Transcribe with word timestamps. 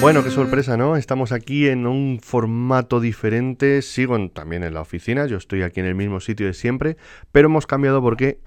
Bueno, 0.00 0.22
qué 0.22 0.30
sorpresa, 0.30 0.76
¿no? 0.76 0.94
Estamos 0.94 1.32
aquí 1.32 1.66
en 1.66 1.84
un 1.84 2.20
formato 2.22 3.00
diferente. 3.00 3.82
Sigo 3.82 4.30
también 4.30 4.62
en 4.62 4.72
la 4.72 4.80
oficina, 4.80 5.26
yo 5.26 5.36
estoy 5.36 5.62
aquí 5.62 5.80
en 5.80 5.86
el 5.86 5.96
mismo 5.96 6.20
sitio 6.20 6.46
de 6.46 6.54
siempre, 6.54 6.96
pero 7.32 7.48
hemos 7.48 7.66
cambiado 7.66 8.00
porque 8.00 8.38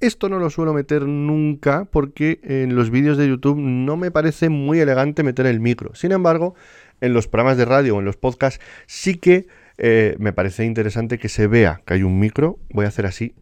esto 0.00 0.30
no 0.30 0.38
lo 0.38 0.48
suelo 0.48 0.72
meter 0.72 1.02
nunca 1.02 1.84
porque 1.84 2.40
en 2.42 2.74
los 2.74 2.88
vídeos 2.88 3.18
de 3.18 3.28
YouTube 3.28 3.58
no 3.58 3.98
me 3.98 4.10
parece 4.10 4.48
muy 4.48 4.80
elegante 4.80 5.22
meter 5.22 5.44
el 5.44 5.60
micro. 5.60 5.94
Sin 5.94 6.10
embargo, 6.10 6.54
en 7.02 7.12
los 7.12 7.28
programas 7.28 7.58
de 7.58 7.66
radio 7.66 7.96
o 7.96 7.98
en 7.98 8.06
los 8.06 8.16
podcasts 8.16 8.64
sí 8.86 9.16
que 9.18 9.46
eh, 9.76 10.16
me 10.18 10.32
parece 10.32 10.64
interesante 10.64 11.18
que 11.18 11.28
se 11.28 11.46
vea 11.46 11.82
que 11.84 11.94
hay 11.94 12.02
un 12.02 12.18
micro. 12.18 12.58
Voy 12.70 12.86
a 12.86 12.88
hacer 12.88 13.04
así. 13.04 13.34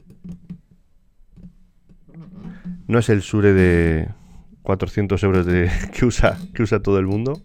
No 2.89 2.99
es 2.99 3.09
el 3.09 3.23
Sure 3.23 3.53
de 3.53 4.09
400 4.63 5.23
euros 5.23 5.47
que, 5.93 6.05
usa, 6.05 6.37
que 6.55 6.65
usa 6.65 6.81
todo 6.81 6.99
el 6.99 7.07
mundo 7.07 7.41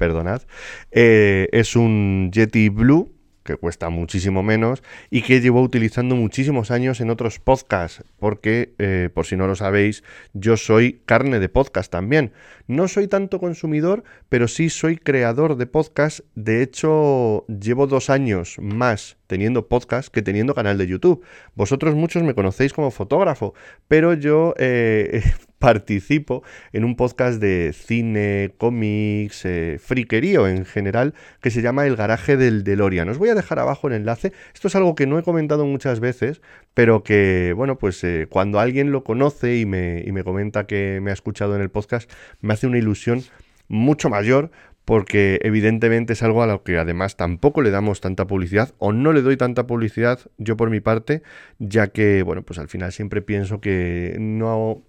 perdonad, 0.00 0.42
eh, 0.90 1.46
es 1.52 1.76
un 1.76 2.30
Yeti 2.32 2.70
Blue 2.70 3.12
que 3.44 3.56
cuesta 3.56 3.88
muchísimo 3.90 4.42
menos 4.42 4.82
y 5.10 5.22
que 5.22 5.40
llevo 5.40 5.60
utilizando 5.62 6.14
muchísimos 6.14 6.70
años 6.70 7.00
en 7.00 7.10
otros 7.10 7.38
podcasts, 7.38 8.04
porque, 8.18 8.74
eh, 8.78 9.10
por 9.12 9.26
si 9.26 9.36
no 9.36 9.46
lo 9.46 9.56
sabéis, 9.56 10.04
yo 10.32 10.56
soy 10.56 11.00
carne 11.04 11.38
de 11.40 11.48
podcast 11.48 11.90
también. 11.90 12.32
No 12.66 12.86
soy 12.86 13.08
tanto 13.08 13.40
consumidor, 13.40 14.04
pero 14.28 14.46
sí 14.46 14.70
soy 14.70 14.96
creador 14.96 15.56
de 15.56 15.66
podcast. 15.66 16.20
De 16.34 16.62
hecho, 16.62 17.44
llevo 17.48 17.86
dos 17.86 18.08
años 18.10 18.56
más 18.60 19.16
teniendo 19.26 19.68
podcast 19.68 20.12
que 20.12 20.22
teniendo 20.22 20.54
canal 20.54 20.78
de 20.78 20.86
YouTube. 20.86 21.24
Vosotros 21.54 21.94
muchos 21.94 22.22
me 22.22 22.34
conocéis 22.34 22.72
como 22.72 22.90
fotógrafo, 22.90 23.54
pero 23.88 24.14
yo 24.14 24.54
eh, 24.58 25.22
participo 25.60 26.42
en 26.72 26.84
un 26.84 26.96
podcast 26.96 27.38
de 27.38 27.72
cine, 27.74 28.54
cómics, 28.56 29.44
eh, 29.44 29.78
friquerío 29.78 30.48
en 30.48 30.64
general, 30.64 31.14
que 31.42 31.50
se 31.50 31.60
llama 31.60 31.86
El 31.86 31.96
Garaje 31.96 32.38
del 32.38 32.64
DeLorean. 32.64 33.10
Os 33.10 33.18
voy 33.18 33.28
a 33.28 33.34
dejar 33.34 33.58
abajo 33.58 33.86
el 33.86 33.92
enlace. 33.92 34.32
Esto 34.54 34.68
es 34.68 34.74
algo 34.74 34.94
que 34.94 35.06
no 35.06 35.18
he 35.18 35.22
comentado 35.22 35.66
muchas 35.66 36.00
veces, 36.00 36.40
pero 36.72 37.04
que, 37.04 37.52
bueno, 37.54 37.76
pues 37.76 38.02
eh, 38.04 38.26
cuando 38.28 38.58
alguien 38.58 38.90
lo 38.90 39.04
conoce 39.04 39.58
y 39.58 39.66
me, 39.66 40.02
y 40.04 40.12
me 40.12 40.24
comenta 40.24 40.66
que 40.66 40.98
me 41.02 41.10
ha 41.10 41.14
escuchado 41.14 41.54
en 41.54 41.60
el 41.60 41.70
podcast, 41.70 42.10
me 42.40 42.54
hace 42.54 42.66
una 42.66 42.78
ilusión 42.78 43.22
mucho 43.68 44.08
mayor 44.08 44.50
porque 44.90 45.38
evidentemente 45.44 46.14
es 46.14 46.22
algo 46.24 46.42
a 46.42 46.48
lo 46.48 46.64
que 46.64 46.76
además 46.76 47.16
tampoco 47.16 47.62
le 47.62 47.70
damos 47.70 48.00
tanta 48.00 48.26
publicidad 48.26 48.74
o 48.78 48.92
no 48.92 49.12
le 49.12 49.22
doy 49.22 49.36
tanta 49.36 49.68
publicidad 49.68 50.18
yo 50.36 50.56
por 50.56 50.68
mi 50.68 50.80
parte, 50.80 51.22
ya 51.60 51.92
que, 51.92 52.24
bueno, 52.24 52.42
pues 52.42 52.58
al 52.58 52.66
final 52.66 52.90
siempre 52.90 53.22
pienso 53.22 53.60
que 53.60 54.16
no, 54.18 54.82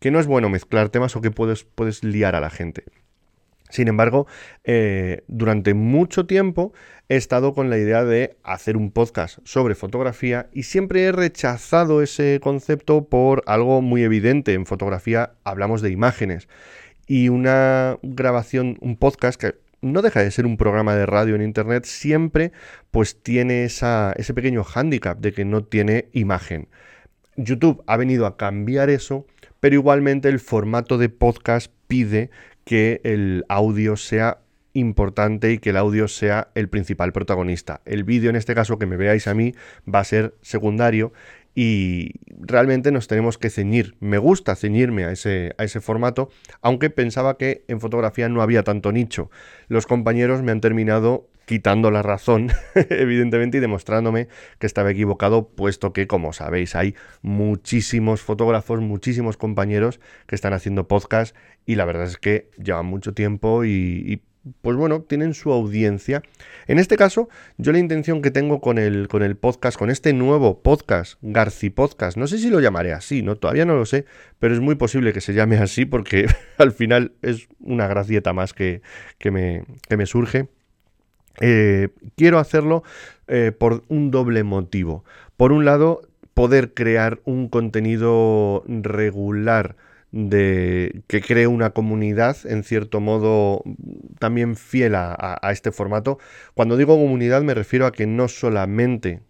que 0.00 0.10
no 0.10 0.18
es 0.18 0.26
bueno 0.26 0.48
mezclar 0.48 0.88
temas 0.88 1.14
o 1.14 1.20
que 1.20 1.30
puedes, 1.30 1.62
puedes 1.62 2.02
liar 2.02 2.34
a 2.34 2.40
la 2.40 2.50
gente. 2.50 2.82
Sin 3.70 3.86
embargo, 3.86 4.26
eh, 4.64 5.22
durante 5.28 5.72
mucho 5.72 6.26
tiempo 6.26 6.72
he 7.08 7.14
estado 7.14 7.54
con 7.54 7.70
la 7.70 7.78
idea 7.78 8.04
de 8.04 8.36
hacer 8.42 8.76
un 8.76 8.90
podcast 8.90 9.38
sobre 9.44 9.76
fotografía 9.76 10.48
y 10.52 10.64
siempre 10.64 11.04
he 11.04 11.12
rechazado 11.12 12.02
ese 12.02 12.40
concepto 12.42 13.04
por 13.08 13.44
algo 13.46 13.82
muy 13.82 14.02
evidente. 14.02 14.54
En 14.54 14.66
fotografía 14.66 15.34
hablamos 15.44 15.80
de 15.80 15.92
imágenes 15.92 16.48
y 17.06 17.28
una 17.28 17.98
grabación, 18.02 18.78
un 18.80 18.96
podcast 18.96 19.40
que 19.40 19.54
no 19.80 20.02
deja 20.02 20.22
de 20.22 20.30
ser 20.30 20.46
un 20.46 20.56
programa 20.56 20.94
de 20.94 21.06
radio 21.06 21.34
en 21.34 21.42
internet, 21.42 21.84
siempre 21.84 22.52
pues 22.90 23.22
tiene 23.22 23.64
ese 23.64 24.34
pequeño 24.34 24.64
hándicap 24.64 25.18
de 25.18 25.32
que 25.32 25.44
no 25.44 25.62
tiene 25.64 26.08
imagen. 26.12 26.68
YouTube 27.36 27.82
ha 27.86 27.96
venido 27.96 28.26
a 28.26 28.36
cambiar 28.36 28.90
eso, 28.90 29.26
pero 29.60 29.74
igualmente 29.74 30.28
el 30.28 30.40
formato 30.40 30.98
de 30.98 31.08
podcast 31.08 31.70
pide 31.86 32.30
que 32.64 33.00
el 33.04 33.44
audio 33.48 33.96
sea 33.96 34.38
importante 34.72 35.52
y 35.52 35.58
que 35.58 35.70
el 35.70 35.76
audio 35.76 36.08
sea 36.08 36.48
el 36.54 36.68
principal 36.68 37.12
protagonista. 37.12 37.80
El 37.84 38.04
vídeo, 38.04 38.30
en 38.30 38.36
este 38.36 38.54
caso, 38.54 38.78
que 38.78 38.86
me 38.86 38.96
veáis 38.96 39.28
a 39.28 39.34
mí, 39.34 39.54
va 39.92 40.00
a 40.00 40.04
ser 40.04 40.34
secundario 40.42 41.12
y 41.54 42.12
realmente 42.28 42.90
nos 42.90 43.06
tenemos 43.06 43.38
que 43.38 43.50
ceñir. 43.50 43.96
Me 44.00 44.18
gusta 44.18 44.56
ceñirme 44.56 45.04
a 45.04 45.12
ese, 45.12 45.54
a 45.58 45.64
ese 45.64 45.80
formato, 45.80 46.30
aunque 46.60 46.90
pensaba 46.90 47.36
que 47.38 47.64
en 47.68 47.80
fotografía 47.80 48.28
no 48.28 48.42
había 48.42 48.64
tanto 48.64 48.92
nicho. 48.92 49.30
Los 49.68 49.86
compañeros 49.86 50.42
me 50.42 50.52
han 50.52 50.60
terminado 50.60 51.28
quitando 51.46 51.90
la 51.90 52.02
razón, 52.02 52.50
evidentemente, 52.74 53.58
y 53.58 53.60
demostrándome 53.60 54.28
que 54.58 54.66
estaba 54.66 54.90
equivocado, 54.90 55.48
puesto 55.48 55.92
que, 55.92 56.06
como 56.06 56.32
sabéis, 56.32 56.74
hay 56.74 56.94
muchísimos 57.22 58.22
fotógrafos, 58.22 58.80
muchísimos 58.80 59.36
compañeros 59.36 60.00
que 60.26 60.34
están 60.34 60.54
haciendo 60.54 60.88
podcast 60.88 61.36
y 61.66 61.76
la 61.76 61.84
verdad 61.84 62.04
es 62.04 62.16
que 62.16 62.50
llevan 62.62 62.86
mucho 62.86 63.14
tiempo 63.14 63.64
y, 63.64 63.70
y 63.70 64.22
pues 64.60 64.76
bueno, 64.76 65.02
tienen 65.02 65.34
su 65.34 65.52
audiencia. 65.52 66.22
En 66.66 66.78
este 66.78 66.96
caso, 66.96 67.28
yo 67.56 67.72
la 67.72 67.78
intención 67.78 68.22
que 68.22 68.30
tengo 68.30 68.60
con 68.60 68.78
el, 68.78 69.08
con 69.08 69.22
el 69.22 69.36
podcast, 69.36 69.78
con 69.78 69.90
este 69.90 70.12
nuevo 70.12 70.62
podcast, 70.62 71.18
Garci 71.22 71.70
Podcast, 71.70 72.16
no 72.16 72.26
sé 72.26 72.38
si 72.38 72.50
lo 72.50 72.60
llamaré 72.60 72.92
así, 72.92 73.22
¿no? 73.22 73.36
Todavía 73.36 73.64
no 73.64 73.74
lo 73.74 73.86
sé, 73.86 74.04
pero 74.38 74.54
es 74.54 74.60
muy 74.60 74.74
posible 74.74 75.12
que 75.12 75.20
se 75.20 75.34
llame 75.34 75.56
así 75.56 75.84
porque 75.86 76.26
al 76.58 76.72
final 76.72 77.12
es 77.22 77.48
una 77.60 77.86
gracieta 77.86 78.32
más 78.32 78.52
que, 78.52 78.82
que, 79.18 79.30
me, 79.30 79.64
que 79.88 79.96
me, 79.96 80.06
surge. 80.06 80.48
Eh, 81.40 81.88
quiero 82.16 82.38
hacerlo 82.38 82.84
eh, 83.28 83.52
por 83.56 83.84
un 83.88 84.10
doble 84.10 84.44
motivo. 84.44 85.04
Por 85.36 85.52
un 85.52 85.64
lado, 85.64 86.02
poder 86.34 86.74
crear 86.74 87.20
un 87.24 87.48
contenido 87.48 88.64
regular 88.66 89.76
de 90.14 91.02
que 91.08 91.20
cree 91.20 91.48
una 91.48 91.70
comunidad, 91.70 92.36
en 92.44 92.62
cierto 92.62 93.00
modo, 93.00 93.64
también 94.20 94.54
fiel 94.54 94.94
a, 94.94 95.40
este 95.50 95.72
formato. 95.72 96.20
Cuando 96.54 96.76
digo 96.76 96.96
comunidad 96.96 97.42
me 97.42 97.52
refiero 97.52 97.84
a 97.84 97.90
que 97.90 98.06
no 98.06 98.28
solamente... 98.28 99.22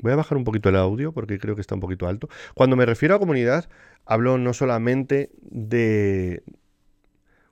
Voy 0.00 0.12
a 0.12 0.16
bajar 0.16 0.38
un 0.38 0.44
poquito 0.44 0.70
el 0.70 0.76
audio 0.76 1.12
porque 1.12 1.38
creo 1.38 1.54
que 1.54 1.60
está 1.60 1.74
un 1.74 1.82
poquito 1.82 2.08
alto. 2.08 2.30
Cuando 2.54 2.76
me 2.76 2.86
refiero 2.86 3.14
a 3.14 3.18
comunidad, 3.18 3.68
hablo 4.06 4.38
no 4.38 4.54
solamente 4.54 5.32
de... 5.42 6.42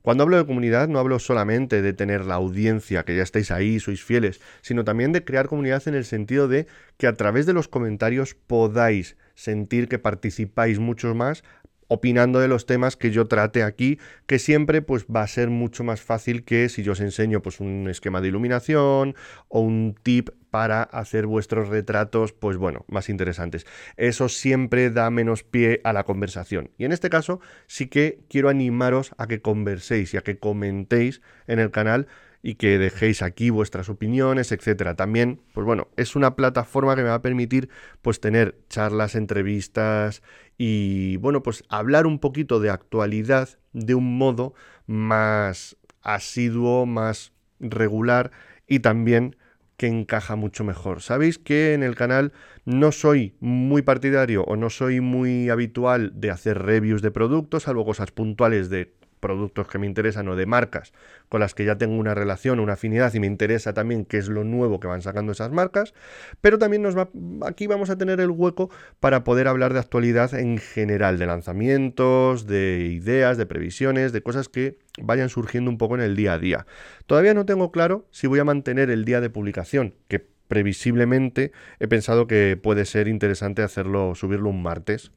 Cuando 0.00 0.22
hablo 0.22 0.38
de 0.38 0.46
comunidad 0.46 0.88
no 0.88 0.98
hablo 0.98 1.18
solamente 1.18 1.82
de 1.82 1.92
tener 1.92 2.24
la 2.24 2.36
audiencia, 2.36 3.04
que 3.04 3.14
ya 3.14 3.24
estáis 3.24 3.50
ahí, 3.50 3.78
sois 3.78 4.02
fieles, 4.02 4.40
sino 4.62 4.84
también 4.84 5.12
de 5.12 5.22
crear 5.22 5.48
comunidad 5.48 5.86
en 5.86 5.94
el 5.94 6.06
sentido 6.06 6.48
de 6.48 6.66
que 6.96 7.08
a 7.08 7.12
través 7.12 7.44
de 7.44 7.52
los 7.52 7.68
comentarios 7.68 8.34
podáis 8.34 9.18
sentir 9.34 9.88
que 9.88 9.98
participáis 9.98 10.78
mucho 10.78 11.14
más 11.14 11.44
opinando 11.88 12.40
de 12.40 12.48
los 12.48 12.66
temas 12.66 12.96
que 12.96 13.10
yo 13.10 13.26
trate 13.26 13.62
aquí, 13.62 13.98
que 14.26 14.38
siempre 14.38 14.82
pues 14.82 15.06
va 15.06 15.22
a 15.22 15.26
ser 15.26 15.50
mucho 15.50 15.84
más 15.84 16.00
fácil 16.00 16.44
que 16.44 16.68
si 16.68 16.82
yo 16.82 16.92
os 16.92 17.00
enseño 17.00 17.42
pues 17.42 17.60
un 17.60 17.88
esquema 17.88 18.20
de 18.20 18.28
iluminación 18.28 19.14
o 19.48 19.60
un 19.60 19.94
tip 20.02 20.30
para 20.50 20.82
hacer 20.82 21.26
vuestros 21.26 21.68
retratos, 21.68 22.32
pues 22.32 22.56
bueno, 22.56 22.84
más 22.88 23.10
interesantes. 23.10 23.66
Eso 23.96 24.28
siempre 24.28 24.90
da 24.90 25.10
menos 25.10 25.42
pie 25.42 25.80
a 25.84 25.92
la 25.92 26.04
conversación. 26.04 26.70
Y 26.78 26.84
en 26.86 26.92
este 26.92 27.10
caso 27.10 27.40
sí 27.66 27.88
que 27.88 28.20
quiero 28.30 28.48
animaros 28.48 29.10
a 29.18 29.26
que 29.26 29.42
converséis 29.42 30.14
y 30.14 30.16
a 30.16 30.22
que 30.22 30.38
comentéis 30.38 31.20
en 31.46 31.58
el 31.58 31.70
canal 31.70 32.06
y 32.42 32.54
que 32.54 32.78
dejéis 32.78 33.22
aquí 33.22 33.50
vuestras 33.50 33.88
opiniones, 33.88 34.52
etcétera. 34.52 34.94
También, 34.94 35.40
pues 35.52 35.64
bueno, 35.64 35.88
es 35.96 36.16
una 36.16 36.36
plataforma 36.36 36.94
que 36.94 37.02
me 37.02 37.08
va 37.08 37.16
a 37.16 37.22
permitir 37.22 37.68
pues 38.02 38.20
tener 38.20 38.58
charlas, 38.68 39.14
entrevistas 39.14 40.22
y 40.58 41.16
bueno, 41.18 41.42
pues 41.42 41.64
hablar 41.68 42.06
un 42.06 42.18
poquito 42.18 42.60
de 42.60 42.70
actualidad 42.70 43.48
de 43.72 43.94
un 43.94 44.16
modo 44.18 44.54
más 44.86 45.76
asiduo, 46.02 46.86
más 46.86 47.32
regular 47.60 48.30
y 48.66 48.80
también 48.80 49.36
que 49.76 49.88
encaja 49.88 50.36
mucho 50.36 50.64
mejor. 50.64 51.02
Sabéis 51.02 51.38
que 51.38 51.74
en 51.74 51.82
el 51.82 51.94
canal 51.94 52.32
no 52.64 52.92
soy 52.92 53.34
muy 53.40 53.82
partidario 53.82 54.42
o 54.44 54.56
no 54.56 54.70
soy 54.70 55.00
muy 55.00 55.50
habitual 55.50 56.12
de 56.14 56.30
hacer 56.30 56.62
reviews 56.62 57.02
de 57.02 57.10
productos, 57.10 57.64
salvo 57.64 57.84
cosas 57.84 58.10
puntuales 58.10 58.70
de 58.70 58.94
productos 59.20 59.68
que 59.68 59.78
me 59.78 59.86
interesan 59.86 60.28
o 60.28 60.36
de 60.36 60.46
marcas 60.46 60.92
con 61.28 61.40
las 61.40 61.54
que 61.54 61.64
ya 61.64 61.76
tengo 61.76 61.96
una 61.96 62.14
relación, 62.14 62.60
una 62.60 62.74
afinidad 62.74 63.12
y 63.14 63.20
me 63.20 63.26
interesa 63.26 63.74
también 63.74 64.04
qué 64.04 64.18
es 64.18 64.28
lo 64.28 64.44
nuevo 64.44 64.80
que 64.80 64.86
van 64.86 65.02
sacando 65.02 65.32
esas 65.32 65.50
marcas, 65.50 65.94
pero 66.40 66.58
también 66.58 66.82
nos 66.82 66.96
va 66.96 67.08
aquí 67.46 67.66
vamos 67.66 67.90
a 67.90 67.96
tener 67.98 68.20
el 68.20 68.30
hueco 68.30 68.70
para 69.00 69.24
poder 69.24 69.48
hablar 69.48 69.72
de 69.72 69.80
actualidad 69.80 70.34
en 70.34 70.58
general, 70.58 71.18
de 71.18 71.26
lanzamientos, 71.26 72.46
de 72.46 72.88
ideas, 72.92 73.36
de 73.38 73.46
previsiones, 73.46 74.12
de 74.12 74.22
cosas 74.22 74.48
que 74.48 74.78
vayan 75.00 75.28
surgiendo 75.28 75.70
un 75.70 75.78
poco 75.78 75.94
en 75.94 76.02
el 76.02 76.16
día 76.16 76.34
a 76.34 76.38
día. 76.38 76.66
Todavía 77.06 77.34
no 77.34 77.46
tengo 77.46 77.70
claro 77.72 78.06
si 78.10 78.26
voy 78.26 78.38
a 78.38 78.44
mantener 78.44 78.90
el 78.90 79.04
día 79.04 79.20
de 79.20 79.30
publicación, 79.30 79.94
que 80.08 80.26
previsiblemente 80.48 81.52
he 81.80 81.88
pensado 81.88 82.26
que 82.26 82.58
puede 82.60 82.84
ser 82.84 83.08
interesante 83.08 83.62
hacerlo 83.62 84.14
subirlo 84.14 84.48
un 84.48 84.62
martes 84.62 85.10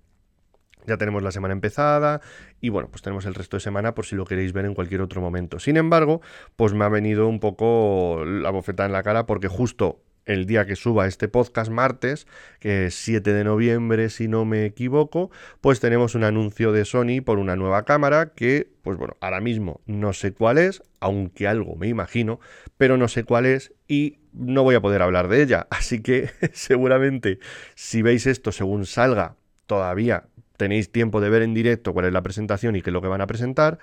ya 0.90 0.98
tenemos 0.98 1.24
la 1.24 1.32
semana 1.32 1.54
empezada 1.54 2.22
y 2.60 2.70
bueno, 2.70 2.90
pues 2.90 3.02
tenemos 3.02 3.26
el 3.26 3.36
resto 3.36 3.58
de 3.58 3.62
semana 3.62 3.96
por 3.96 4.06
si 4.06 4.16
lo 4.16 4.26
queréis 4.26 4.52
ver 4.52 4.66
en 4.66 4.74
cualquier 4.74 5.02
otro 5.02 5.22
momento. 5.22 5.60
Sin 5.60 5.78
embargo, 5.78 6.22
pues 6.56 6.74
me 6.74 6.84
ha 6.84 6.90
venido 6.90 7.28
un 7.28 7.40
poco 7.40 8.24
la 8.26 8.50
bofeta 8.50 8.86
en 8.86 8.92
la 8.92 9.04
cara 9.04 9.26
porque 9.26 9.48
justo 9.48 10.02
el 10.30 10.46
día 10.46 10.66
que 10.66 10.76
suba 10.76 11.08
este 11.08 11.28
podcast, 11.28 11.72
martes, 11.72 12.28
que 12.60 12.86
es 12.86 12.96
7 12.96 13.34
de 13.34 13.44
noviembre, 13.44 14.10
si 14.10 14.28
no 14.28 14.46
me 14.46 14.66
equivoco, 14.66 15.32
pues 15.60 15.80
tenemos 15.80 16.14
un 16.14 16.24
anuncio 16.24 16.72
de 16.72 16.86
Sony 16.86 17.22
por 17.26 17.40
una 17.40 17.56
nueva 17.56 17.84
cámara 17.84 18.34
que, 18.36 18.72
pues 18.84 18.98
bueno, 18.98 19.18
ahora 19.22 19.42
mismo 19.42 19.82
no 19.88 20.14
sé 20.14 20.34
cuál 20.34 20.60
es, 20.60 20.84
aunque 21.00 21.48
algo 21.48 21.76
me 21.76 21.88
imagino, 21.88 22.40
pero 22.78 22.96
no 22.96 23.08
sé 23.08 23.24
cuál 23.24 23.48
es 23.48 23.74
y 23.88 24.20
no 24.32 24.62
voy 24.62 24.76
a 24.76 24.82
poder 24.82 25.02
hablar 25.02 25.30
de 25.30 25.42
ella. 25.42 25.68
Así 25.72 26.02
que 26.02 26.30
seguramente 26.54 27.40
si 27.74 28.04
veis 28.04 28.28
esto 28.28 28.52
según 28.52 28.86
salga, 28.86 29.36
todavía 29.66 30.26
tenéis 30.60 30.92
tiempo 30.92 31.22
de 31.22 31.30
ver 31.30 31.42
en 31.42 31.54
directo 31.54 31.94
cuál 31.94 32.06
es 32.06 32.14
la 32.14 32.22
presentación 32.22 32.76
y 32.76 32.82
qué 32.82 32.90
es 32.90 32.94
lo 32.94 33.02
que 33.02 33.08
van 33.08 33.22
a 33.22 33.28
presentar, 33.28 33.80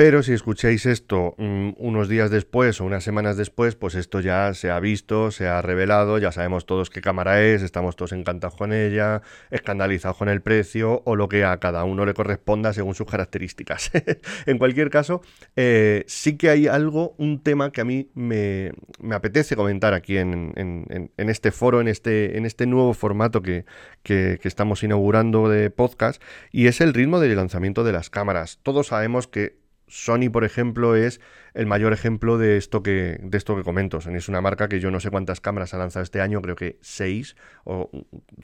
pero 0.00 0.22
si 0.22 0.32
escucháis 0.32 0.86
esto 0.86 1.34
mm, 1.36 1.72
unos 1.76 2.08
días 2.08 2.30
después 2.30 2.80
o 2.80 2.86
unas 2.86 3.04
semanas 3.04 3.36
después, 3.36 3.74
pues 3.74 3.94
esto 3.94 4.20
ya 4.20 4.54
se 4.54 4.70
ha 4.70 4.80
visto, 4.80 5.30
se 5.30 5.46
ha 5.46 5.60
revelado, 5.60 6.16
ya 6.16 6.32
sabemos 6.32 6.64
todos 6.64 6.88
qué 6.88 7.02
cámara 7.02 7.42
es, 7.44 7.60
estamos 7.60 7.96
todos 7.96 8.12
encantados 8.12 8.56
con 8.56 8.72
ella, 8.72 9.20
escandalizados 9.50 10.16
con 10.16 10.30
el 10.30 10.40
precio 10.40 11.02
o 11.04 11.16
lo 11.16 11.28
que 11.28 11.44
a 11.44 11.54
cada 11.58 11.84
uno 11.84 12.06
le 12.06 12.14
corresponda 12.14 12.72
según 12.72 12.94
sus 12.94 13.06
características. 13.06 13.90
en 14.46 14.56
cualquier 14.56 14.88
caso, 14.88 15.20
eh, 15.54 16.04
sí 16.06 16.38
que 16.38 16.48
hay 16.48 16.66
algo, 16.66 17.14
un 17.18 17.42
tema 17.42 17.70
que 17.70 17.82
a 17.82 17.84
mí 17.84 18.08
me, 18.14 18.72
apetece 19.12 19.54
comentar 19.54 19.92
aquí 19.92 20.16
en, 20.16 21.10
este 21.18 21.50
foro, 21.50 21.82
en 21.82 21.88
este, 21.88 22.38
en 22.38 22.46
este 22.46 22.64
nuevo 22.64 22.94
formato 22.94 23.42
que, 23.42 23.66
que 24.02 24.40
estamos 24.44 24.82
inaugurando 24.82 25.50
de 25.50 25.68
podcast, 25.68 26.22
y 26.52 26.68
es 26.68 26.80
el 26.80 26.94
ritmo 26.94 27.20
de 27.20 27.34
lanzamiento 27.34 27.84
de 27.84 27.92
las 27.92 28.08
cámaras. 28.08 28.60
Todos 28.62 28.86
sabemos 28.86 29.26
que 29.26 29.59
Sony, 29.90 30.30
por 30.32 30.44
ejemplo, 30.44 30.94
es 30.94 31.20
el 31.52 31.66
mayor 31.66 31.92
ejemplo 31.92 32.38
de 32.38 32.56
esto 32.56 32.80
que, 32.82 33.18
de 33.20 33.36
esto 33.36 33.56
que 33.56 33.64
comento. 33.64 34.00
Sony 34.00 34.14
es 34.14 34.28
una 34.28 34.40
marca 34.40 34.68
que 34.68 34.78
yo 34.78 34.92
no 34.92 35.00
sé 35.00 35.10
cuántas 35.10 35.40
cámaras 35.40 35.74
ha 35.74 35.78
lanzado 35.78 36.04
este 36.04 36.20
año, 36.20 36.40
creo 36.40 36.54
que 36.54 36.78
seis, 36.80 37.34
o 37.64 37.90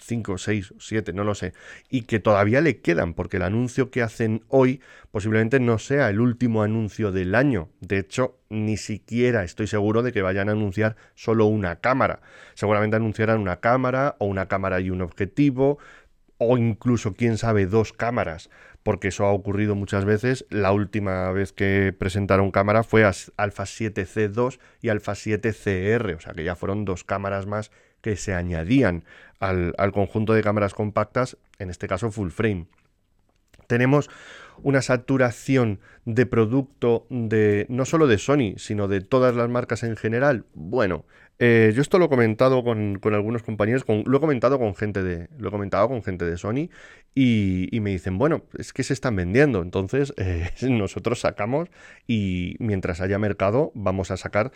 cinco, 0.01 0.39
seis, 0.39 0.75
siete, 0.81 1.13
no 1.13 1.23
lo 1.23 1.37
sé. 1.37 1.53
Y 1.89 2.03
que 2.03 2.19
todavía 2.19 2.61
le 2.61 2.81
quedan, 2.81 3.15
porque 3.15 3.37
el 3.37 3.45
anuncio 3.45 3.93
que 3.93 4.03
hacen 4.03 4.45
hoy 4.49 4.81
posiblemente 5.13 5.61
no 5.61 5.79
sea 5.79 6.11
el 6.11 6.21
último 6.21 6.65
anuncio 6.65 7.13
del 7.13 7.37
año. 7.37 7.69
De 7.81 7.99
hecho, 7.99 8.41
ni 8.51 8.77
siquiera 8.77 9.45
estoy 9.45 9.69
seguro 9.69 10.03
de 10.03 10.13
que 10.13 10.23
vayan 10.23 10.49
a 10.49 10.53
anunciar 10.53 10.97
solo 11.15 11.47
una 11.47 11.77
cámara. 11.77 12.23
Seguramente 12.55 12.97
anunciarán 12.97 13.39
una 13.39 13.61
cámara 13.61 14.17
o 14.19 14.27
una 14.27 14.49
cámara 14.49 14.81
y 14.81 14.91
un 14.91 15.01
objetivo, 15.01 15.79
o 16.39 16.59
incluso, 16.59 17.15
quién 17.15 17.39
sabe, 17.39 17.67
dos 17.67 17.93
cámaras 17.93 18.51
porque 18.87 19.09
eso 19.09 19.25
ha 19.25 19.33
ocurrido 19.33 19.75
muchas 19.75 20.05
veces. 20.05 20.47
La 20.49 20.71
última 20.71 21.33
vez 21.33 21.53
que 21.53 21.93
presentaron 21.99 22.53
cámara 22.53 22.85
fue 22.85 23.05
Alpha 23.05 23.65
7C2 23.65 24.61
y 24.81 24.91
Alpha 24.91 25.15
7CR, 25.15 26.17
o 26.17 26.21
sea 26.21 26.35
que 26.35 26.45
ya 26.45 26.55
fueron 26.55 26.85
dos 26.85 27.03
cámaras 27.03 27.47
más 27.47 27.73
que 28.01 28.15
se 28.15 28.33
añadían 28.33 29.03
al, 29.41 29.75
al 29.77 29.91
conjunto 29.91 30.35
de 30.35 30.45
cámaras 30.45 30.73
compactas, 30.73 31.37
en 31.59 31.71
este 31.71 31.89
caso 31.89 32.13
full 32.13 32.31
frame. 32.31 32.67
Tenemos 33.67 34.11
una 34.63 34.83
saturación 34.83 35.81
de 36.05 36.27
producto 36.27 37.07
de 37.11 37.67
no 37.69 37.85
solo 37.85 38.07
de 38.07 38.19
Sony, 38.19 38.55
sino 38.57 38.89
de 38.89 39.01
todas 39.01 39.35
las 39.35 39.49
marcas 39.49 39.83
en 39.83 39.97
general. 39.97 40.45
Bueno, 40.55 41.05
eh, 41.39 41.73
yo 41.75 41.83
esto 41.83 41.99
lo 41.99 42.07
he 42.07 42.09
comentado 42.09 42.65
con, 42.65 42.99
algunos 43.13 43.43
compañeros, 43.43 43.85
lo 43.87 44.17
he 44.17 44.21
comentado 44.21 44.59
con 44.59 44.75
gente 44.75 45.03
de, 45.03 45.29
lo 45.39 45.49
he 45.49 45.51
comentado 45.51 45.89
con 45.89 46.03
gente 46.03 46.25
de 46.25 46.39
Sony 46.39 46.71
y, 47.15 47.69
me 47.81 47.91
dicen, 47.91 48.17
bueno, 48.17 48.45
es 48.57 48.73
que 48.73 48.83
se 48.83 48.95
están 48.95 49.17
vendiendo, 49.17 49.61
entonces 49.61 50.15
eh, 50.17 50.51
nosotros 50.63 51.21
sacamos 51.21 51.69
y 52.07 52.57
mientras 52.59 53.01
haya 53.01 53.19
mercado 53.19 53.71
vamos 53.75 54.11
a 54.11 54.17
sacar 54.17 54.53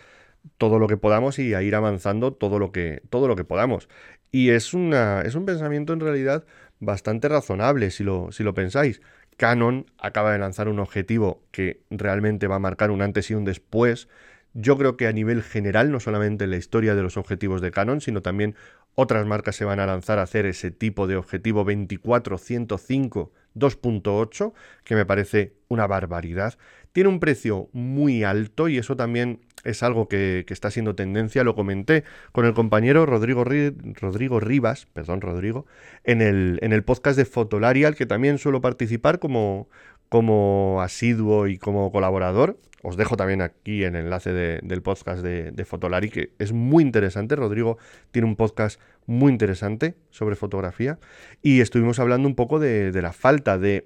todo 0.57 0.79
lo 0.79 0.87
que 0.87 0.97
podamos 0.97 1.37
y 1.37 1.53
a 1.53 1.61
ir 1.61 1.75
avanzando 1.75 2.33
todo 2.33 2.57
lo 2.57 2.71
que, 2.71 3.03
todo 3.09 3.27
lo 3.27 3.35
que 3.35 3.43
podamos. 3.43 3.87
Y 4.31 4.49
es, 4.49 4.73
una, 4.73 5.21
es 5.21 5.35
un 5.35 5.45
pensamiento 5.45 5.93
en 5.93 5.99
realidad 5.99 6.45
bastante 6.81 7.29
razonable 7.29 7.91
si 7.91 8.03
lo, 8.03 8.33
si 8.33 8.43
lo 8.43 8.53
pensáis. 8.53 9.01
Canon 9.37 9.85
acaba 9.97 10.33
de 10.33 10.39
lanzar 10.39 10.67
un 10.67 10.79
objetivo 10.79 11.41
que 11.51 11.81
realmente 11.89 12.47
va 12.47 12.57
a 12.57 12.59
marcar 12.59 12.91
un 12.91 13.01
antes 13.01 13.31
y 13.31 13.33
un 13.33 13.45
después 13.45 14.09
yo 14.53 14.77
creo 14.77 14.97
que 14.97 15.07
a 15.07 15.13
nivel 15.13 15.43
general, 15.43 15.91
no 15.91 16.01
solamente 16.01 16.43
en 16.43 16.51
la 16.51 16.57
historia 16.57 16.93
de 16.93 17.01
los 17.01 17.15
objetivos 17.15 17.61
de 17.61 17.71
Canon, 17.71 18.01
sino 18.01 18.21
también 18.21 18.55
otras 18.95 19.25
marcas 19.25 19.55
se 19.55 19.63
van 19.63 19.79
a 19.79 19.85
lanzar 19.85 20.19
a 20.19 20.23
hacer 20.23 20.45
ese 20.45 20.71
tipo 20.71 21.07
de 21.07 21.15
objetivo 21.15 21.65
24-105 21.65 23.29
2.8, 23.55 24.53
que 24.83 24.95
me 24.95 25.05
parece 25.05 25.53
una 25.67 25.87
barbaridad. 25.87 26.57
Tiene 26.91 27.09
un 27.09 27.19
precio 27.19 27.69
muy 27.73 28.23
alto 28.23 28.67
y 28.67 28.77
eso 28.77 28.95
también 28.95 29.41
es 29.63 29.83
algo 29.83 30.07
que, 30.07 30.45
está 30.47 30.71
siendo 30.71 30.95
tendencia. 30.95 31.43
Lo 31.43 31.55
comenté 31.55 32.03
con 32.31 32.45
el 32.45 32.53
compañero 32.53 33.05
Rodrigo, 33.05 33.43
Rodrigo 33.43 34.39
Rivas, 34.39 34.87
perdón, 34.93 35.21
Rodrigo, 35.21 35.65
en 36.03 36.21
el, 36.21 36.59
en 36.61 36.73
el 36.73 36.83
podcast 36.83 37.17
de 37.17 37.25
Fotolarial, 37.25 37.95
que 37.95 38.05
también 38.05 38.37
suelo 38.37 38.61
participar 38.61 39.19
como, 39.19 39.69
como 40.09 40.81
asiduo 40.81 41.47
y 41.47 41.57
como 41.57 41.91
colaborador. 41.91 42.57
Os 42.83 42.97
dejo 42.97 43.15
también 43.15 43.41
aquí 43.41 43.83
el 43.83 43.95
enlace 43.95 44.33
del 44.33 44.81
podcast 44.81 45.21
de, 45.21 45.51
de, 45.51 45.65
Fotolari, 45.65 46.09
que 46.09 46.31
es 46.39 46.51
muy 46.51 46.83
interesante. 46.83 47.35
Rodrigo 47.35 47.77
tiene 48.11 48.27
un 48.27 48.35
podcast 48.35 48.81
muy 49.05 49.31
interesante 49.31 49.95
sobre 50.09 50.35
fotografía. 50.35 50.99
Y 51.41 51.61
estuvimos 51.61 51.99
hablando 51.99 52.27
un 52.27 52.35
poco 52.35 52.59
de, 52.59 52.91
la 53.01 53.13
falta 53.13 53.57
de 53.57 53.85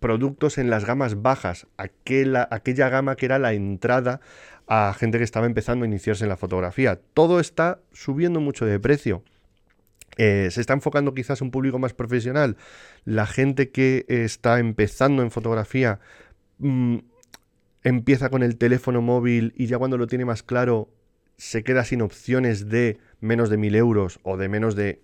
productos 0.00 0.58
en 0.58 0.70
las 0.70 0.84
gamas 0.84 1.22
bajas, 1.22 1.66
aquella, 1.76 2.48
aquella 2.50 2.88
gama 2.88 3.16
que 3.16 3.26
era 3.26 3.38
la 3.38 3.52
entrada 3.52 4.20
a 4.66 4.94
gente 4.98 5.18
que 5.18 5.24
estaba 5.24 5.46
empezando 5.46 5.84
a 5.84 5.88
iniciarse 5.88 6.24
en 6.24 6.28
la 6.28 6.36
fotografía. 6.36 7.00
Todo 7.14 7.40
está 7.40 7.80
subiendo 7.92 8.40
mucho 8.40 8.66
de 8.66 8.80
precio. 8.80 9.22
Eh, 10.16 10.48
se 10.50 10.60
está 10.60 10.72
enfocando 10.72 11.14
quizás 11.14 11.40
un 11.40 11.50
público 11.50 11.78
más 11.78 11.92
profesional. 11.92 12.56
La 13.04 13.26
gente 13.26 13.70
que 13.70 14.06
está 14.08 14.58
empezando 14.58 15.22
en 15.22 15.30
fotografía 15.30 16.00
mm, 16.58 16.98
empieza 17.82 18.30
con 18.30 18.42
el 18.42 18.56
teléfono 18.56 19.02
móvil 19.02 19.52
y 19.56 19.66
ya 19.66 19.78
cuando 19.78 19.98
lo 19.98 20.06
tiene 20.06 20.24
más 20.24 20.42
claro 20.42 20.88
se 21.36 21.62
queda 21.62 21.84
sin 21.84 22.02
opciones 22.02 22.68
de 22.68 22.98
menos 23.20 23.50
de 23.50 23.58
1000 23.58 23.74
euros 23.76 24.20
o 24.22 24.36
de 24.36 24.48
menos 24.48 24.74
de 24.74 25.00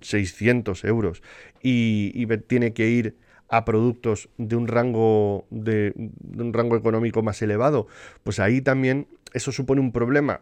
600 0.00 0.84
euros 0.84 1.22
y, 1.62 2.26
tiene 2.46 2.72
que 2.72 2.88
ir 2.88 3.16
a 3.48 3.64
productos 3.64 4.28
de 4.36 4.56
un 4.56 4.68
rango 4.68 5.46
de, 5.50 5.92
un 6.36 6.52
rango 6.52 6.76
económico 6.76 7.22
más 7.22 7.40
elevado, 7.42 7.86
pues 8.22 8.40
ahí 8.40 8.60
también 8.60 9.06
eso 9.32 9.52
supone 9.52 9.80
un 9.80 9.92
problema 9.92 10.40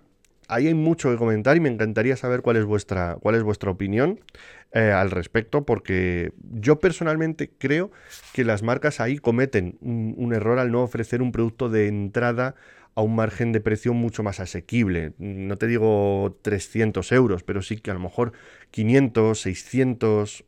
ahí 0.48 0.66
hay 0.66 0.74
mucho 0.74 1.10
que 1.10 1.16
comentar 1.16 1.56
y 1.56 1.60
me 1.60 1.68
encantaría 1.68 2.16
saber 2.16 2.42
cuál 2.42 2.56
es 2.56 2.64
vuestra, 2.64 3.16
cuál 3.20 3.34
es 3.34 3.42
vuestra 3.42 3.70
opinión 3.70 4.20
eh, 4.72 4.92
al 4.92 5.10
respecto, 5.10 5.64
porque 5.64 6.32
yo 6.52 6.78
personalmente 6.78 7.50
creo 7.58 7.90
que 8.32 8.44
las 8.44 8.62
marcas 8.62 9.00
ahí 9.00 9.18
cometen 9.18 9.78
un, 9.80 10.32
error 10.34 10.58
al 10.58 10.70
no 10.70 10.82
ofrecer 10.82 11.22
un 11.22 11.32
producto 11.32 11.68
de 11.68 11.88
entrada 11.88 12.54
a 12.94 13.02
un 13.02 13.14
margen 13.14 13.52
de 13.52 13.60
precio 13.60 13.92
mucho 13.92 14.22
más 14.22 14.40
asequible. 14.40 15.12
No 15.18 15.56
te 15.56 15.66
digo 15.66 16.38
300 16.42 17.12
euros, 17.12 17.42
pero 17.42 17.62
sí 17.62 17.76
que 17.76 17.90
a 17.90 17.94
lo 17.94 18.00
mejor 18.00 18.32
500, 18.70 19.38
600, 19.38 20.44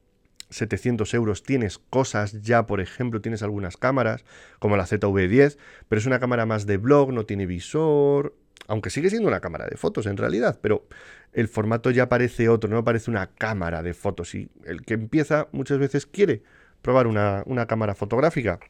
700 0.51 1.13
euros 1.15 1.43
tienes 1.43 1.79
cosas 1.79 2.43
ya, 2.43 2.67
por 2.67 2.81
ejemplo, 2.81 3.21
tienes 3.21 3.43
algunas 3.43 3.77
cámaras, 3.77 4.25
como 4.59 4.77
la 4.77 4.87
ZV10, 4.87 5.59
pero 5.89 6.01
es 6.01 6.07
una 6.07 6.21
cámara 6.21 6.47
más 6.47 6.67
de 6.67 6.77
blog, 6.77 7.13
no 7.13 7.27
tiene 7.27 7.47
visor, 7.47 8.35
aunque 8.67 8.91
sigue 8.91 9.11
siendo 9.11 9.29
una 9.29 9.41
cámara 9.41 9.67
de 9.67 9.77
fotos 9.77 10.07
en 10.07 10.17
realidad, 10.17 10.59
pero 10.61 10.87
el 11.33 11.49
formato 11.49 11.91
ya 11.91 12.09
parece 12.09 12.49
otro, 12.49 12.71
no 12.71 12.85
parece 12.85 13.11
una 13.11 13.29
cámara 13.29 13.83
de 13.83 13.95
fotos. 13.95 14.35
Y 14.35 14.51
el 14.65 14.83
que 14.83 14.95
empieza 14.95 15.49
muchas 15.53 15.79
veces 15.79 16.07
quiere 16.07 16.43
probar 16.83 17.07
una, 17.07 17.67
cámara 17.67 17.95
fotográfica. 17.95 18.61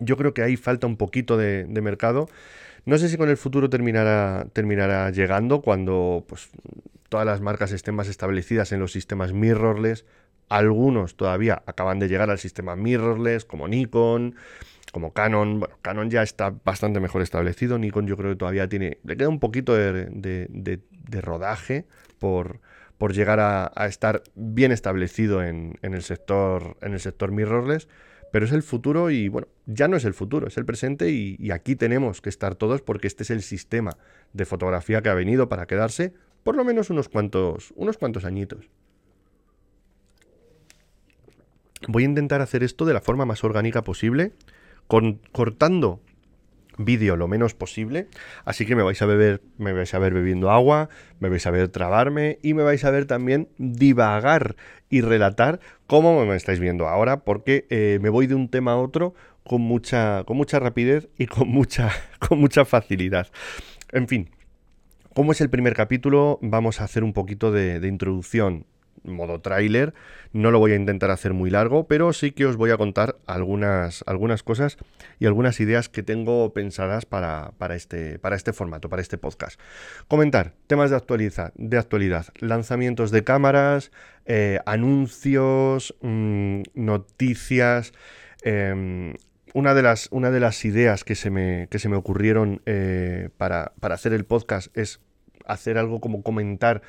Yo 0.00 0.16
creo 0.16 0.34
que 0.34 0.42
ahí 0.42 0.56
falta 0.56 0.86
un 0.86 0.96
poquito 0.96 1.36
de, 1.36 1.66
mercado. 1.82 2.28
No 2.86 2.98
sé 2.98 3.08
si 3.08 3.16
con 3.16 3.28
el 3.28 3.36
futuro 3.36 3.70
terminará, 3.70 4.46
terminará 4.52 5.10
llegando 5.10 5.60
cuando 5.60 6.24
pues, 6.28 6.48
todas 7.08 7.26
las 7.26 7.40
marcas 7.40 7.72
estén 7.72 7.94
más 7.94 8.08
establecidas 8.08 8.72
en 8.72 8.80
los 8.80 8.92
sistemas 8.92 9.32
mirrorless. 9.32 10.06
Algunos 10.50 11.14
todavía 11.14 11.62
acaban 11.64 12.00
de 12.00 12.08
llegar 12.08 12.28
al 12.28 12.38
sistema 12.40 12.74
mirrorless, 12.74 13.44
como 13.44 13.68
Nikon, 13.68 14.34
como 14.90 15.12
Canon, 15.12 15.60
bueno, 15.60 15.76
Canon 15.80 16.10
ya 16.10 16.24
está 16.24 16.52
bastante 16.64 16.98
mejor 16.98 17.22
establecido, 17.22 17.78
Nikon 17.78 18.08
yo 18.08 18.16
creo 18.16 18.30
que 18.30 18.36
todavía 18.36 18.68
tiene, 18.68 18.98
le 19.04 19.16
queda 19.16 19.28
un 19.28 19.38
poquito 19.38 19.74
de, 19.76 20.80
rodaje 21.20 21.86
por, 22.18 22.60
por 22.98 23.14
llegar 23.14 23.38
a, 23.38 23.86
estar 23.86 24.24
bien 24.34 24.72
establecido 24.72 25.40
en, 25.44 25.78
el 25.82 26.02
sector, 26.02 26.76
en 26.82 26.94
el 26.94 27.00
sector 27.00 27.30
mirrorless, 27.30 27.88
pero 28.32 28.44
es 28.44 28.50
el 28.50 28.64
futuro 28.64 29.12
y 29.12 29.28
bueno, 29.28 29.46
ya 29.66 29.86
no 29.86 29.96
es 29.96 30.04
el 30.04 30.14
futuro, 30.14 30.48
es 30.48 30.56
el 30.56 30.64
presente 30.64 31.10
y, 31.10 31.36
y 31.38 31.52
aquí 31.52 31.76
tenemos 31.76 32.20
que 32.20 32.28
estar 32.28 32.56
todos 32.56 32.82
porque 32.82 33.06
este 33.06 33.22
es 33.22 33.30
el 33.30 33.42
sistema 33.42 33.96
de 34.32 34.44
fotografía 34.46 35.00
que 35.00 35.10
ha 35.10 35.14
venido 35.14 35.48
para 35.48 35.66
quedarse 35.66 36.12
por 36.42 36.56
lo 36.56 36.64
menos 36.64 36.90
unos 36.90 37.08
cuantos, 37.08 37.72
unos 37.76 37.98
cuantos 37.98 38.24
añitos. 38.24 38.68
Voy 41.88 42.02
a 42.02 42.06
intentar 42.06 42.40
hacer 42.40 42.62
esto 42.62 42.84
de 42.84 42.94
la 42.94 43.00
forma 43.00 43.24
más 43.24 43.42
orgánica 43.44 43.82
posible 43.82 44.32
cortando 45.32 46.00
vídeo 46.76 47.16
lo 47.16 47.28
menos 47.28 47.54
posible, 47.54 48.08
así 48.44 48.66
que 48.66 48.74
me 48.74 48.82
vais 48.82 49.00
a 49.02 49.06
ver 49.06 49.40
bebiendo 50.14 50.50
agua, 50.50 50.88
me 51.20 51.28
vais 51.28 51.46
a 51.46 51.50
ver 51.50 51.68
trabarme 51.68 52.38
y 52.42 52.54
me 52.54 52.62
vais 52.62 52.84
a 52.84 52.90
ver 52.90 53.06
también 53.06 53.48
divagar 53.58 54.56
y 54.88 55.02
relatar 55.02 55.60
cómo 55.86 56.24
me 56.24 56.36
estáis 56.36 56.58
viendo 56.58 56.88
ahora, 56.88 57.20
porque 57.20 57.66
eh, 57.70 57.98
me 58.00 58.08
voy 58.08 58.26
de 58.26 58.34
un 58.34 58.48
tema 58.48 58.72
a 58.72 58.76
otro 58.76 59.14
con 59.44 59.60
mucha, 59.60 60.24
con 60.24 60.36
mucha 60.36 60.58
rapidez 60.58 61.08
y 61.18 61.26
con 61.26 61.48
mucha, 61.48 61.90
con 62.18 62.40
mucha 62.40 62.64
facilidad. 62.64 63.28
En 63.92 64.08
fin, 64.08 64.30
como 65.14 65.32
es 65.32 65.40
el 65.40 65.50
primer 65.50 65.74
capítulo, 65.74 66.38
vamos 66.40 66.80
a 66.80 66.84
hacer 66.84 67.04
un 67.04 67.12
poquito 67.12 67.52
de 67.52 67.86
introducción 67.86 68.66
modo 69.04 69.40
tráiler. 69.40 69.94
No 70.32 70.50
lo 70.50 70.58
voy 70.58 70.72
a 70.72 70.76
intentar 70.76 71.10
hacer 71.10 71.32
muy 71.32 71.50
largo, 71.50 71.86
pero 71.86 72.12
sí 72.12 72.32
que 72.32 72.46
os 72.46 72.56
voy 72.56 72.70
a 72.70 72.76
contar 72.76 73.16
algunas, 73.26 74.04
algunas 74.06 74.42
cosas 74.42 74.76
y 75.18 75.26
algunas 75.26 75.60
ideas 75.60 75.88
que 75.88 76.02
tengo 76.02 76.52
pensadas 76.52 77.06
para, 77.06 77.52
este, 77.74 78.18
para 78.18 78.36
este 78.36 78.52
formato, 78.52 78.88
para 78.88 79.02
este 79.02 79.18
podcast. 79.18 79.60
Comentar 80.08 80.52
temas 80.66 80.90
de, 80.90 80.96
actualidad, 80.96 81.52
de 81.56 81.78
actualidad 81.78 82.26
lanzamientos 82.38 83.10
de 83.10 83.24
cámaras, 83.24 83.90
eh, 84.26 84.60
anuncios, 84.66 85.94
mm, 86.00 86.62
noticias. 86.74 87.92
Em, 88.42 89.14
una 89.52 89.74
de, 89.74 89.82
las, 89.82 90.08
una 90.12 90.30
de 90.30 90.40
las 90.40 90.64
ideas 90.64 91.04
que 91.04 91.14
se 91.14 91.30
me, 91.30 91.66
que 91.70 91.78
se 91.78 91.88
me 91.88 91.96
ocurrieron 91.96 92.62
eh, 92.66 93.30
para, 93.36 93.72
para 93.80 93.96
hacer 93.96 94.12
el 94.12 94.24
podcast 94.24 94.76
es 94.76 95.00
hacer 95.44 95.78
algo 95.78 96.00
como 96.00 96.22
comentar 96.22 96.82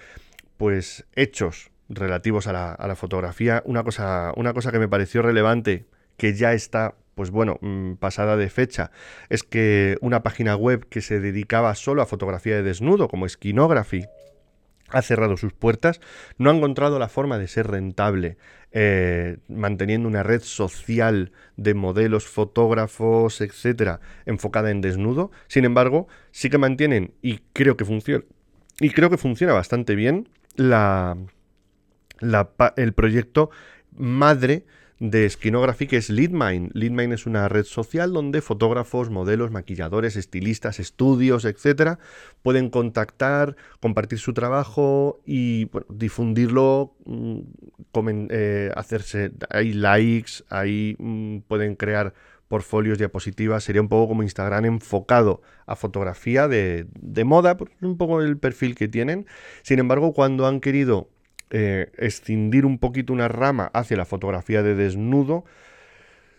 pues 0.57 1.05
hechos 1.15 1.71
relativos 1.91 2.47
a 2.47 2.53
la, 2.77 2.95
fotografía. 2.95 3.61
Una 3.65 3.83
cosa, 3.83 4.33
una 4.35 4.53
cosa 4.53 4.71
que 4.71 4.79
me 4.79 4.87
pareció 4.87 5.21
relevante, 5.21 5.85
que 6.17 6.33
ya 6.33 6.53
está 6.53 6.95
pues 7.15 7.29
bueno, 7.29 7.57
mm, 7.61 7.95
pasada 7.95 8.37
de 8.37 8.49
fecha, 8.49 8.89
es 9.29 9.43
que 9.43 9.97
una 10.01 10.23
página 10.23 10.55
web 10.55 10.87
que 10.89 11.01
se 11.01 11.19
dedicaba 11.19 11.75
solo 11.75 12.01
a 12.01 12.05
fotografía 12.05 12.55
de 12.55 12.63
desnudo, 12.63 13.09
como 13.09 13.27
Skinography, 13.27 14.05
ha 14.89 15.01
cerrado 15.01 15.37
sus 15.37 15.53
puertas, 15.53 16.01
no 16.37 16.49
ha 16.49 16.55
encontrado 16.55 16.99
la 16.99 17.09
forma 17.09 17.37
de 17.37 17.47
ser 17.47 17.67
rentable 17.67 18.37
eh, 18.73 19.37
manteniendo 19.49 20.07
una 20.07 20.23
red 20.23 20.41
social 20.41 21.31
de 21.57 21.73
modelos, 21.73 22.27
fotógrafos, 22.27 23.41
etcétera, 23.41 23.99
enfocada 24.25 24.71
en 24.71 24.81
desnudo. 24.81 25.31
Sin 25.47 25.65
embargo, 25.65 26.07
sí 26.31 26.49
que 26.49 26.57
mantienen 26.57 27.13
y 27.21 27.39
creo 27.53 27.77
que 27.77 27.85
funciona 27.85 28.23
y 28.79 28.89
creo 28.89 29.09
que 29.09 29.17
funciona 29.17 29.53
bastante 29.53 29.95
bien 29.95 30.29
la, 30.55 31.15
el 32.21 32.93
proyecto 32.93 33.49
madre 33.95 34.65
de 35.01 35.27
Skinography, 35.27 35.87
que 35.87 35.97
es 35.97 36.11
Leadmine. 36.11 36.69
Leadmine 36.73 37.15
es 37.15 37.25
una 37.25 37.49
red 37.49 37.63
social 37.63 38.13
donde 38.13 38.41
fotógrafos, 38.41 39.09
modelos, 39.09 39.49
maquilladores, 39.49 40.15
estilistas, 40.15 40.79
estudios, 40.79 41.43
etcétera, 41.43 41.97
pueden 42.43 42.69
contactar, 42.69 43.55
compartir 43.79 44.19
su 44.19 44.33
trabajo 44.33 45.19
y 45.25 45.69
difundirlo, 45.89 46.93
mm, 47.05 47.39
eh, 48.29 48.71
hacerse. 48.75 49.31
Hay 49.49 49.73
likes, 49.73 50.43
ahí 50.49 50.95
mm, 50.99 51.39
pueden 51.47 51.75
crear 51.75 52.13
portfolios, 52.47 52.99
diapositivas, 52.99 53.63
sería 53.63 53.81
un 53.81 53.87
poco 53.87 54.09
como 54.09 54.23
Instagram 54.23 54.65
enfocado 54.65 55.41
a 55.65 55.75
fotografía 55.75 56.47
de, 56.47 56.85
moda, 57.25 57.57
un 57.81 57.97
poco 57.97 58.21
el 58.21 58.37
perfil 58.37 58.75
que 58.75 58.87
tienen. 58.87 59.25
Sin 59.63 59.79
embargo, 59.79 60.13
cuando 60.13 60.45
han 60.45 60.59
querido 60.59 61.09
eh, 61.51 61.91
escindir 61.97 62.65
un 62.65 62.79
poquito 62.79 63.13
una 63.13 63.27
rama 63.27 63.69
hacia 63.73 63.97
la 63.97 64.05
fotografía 64.05 64.63
de 64.63 64.75
desnudo, 64.75 65.45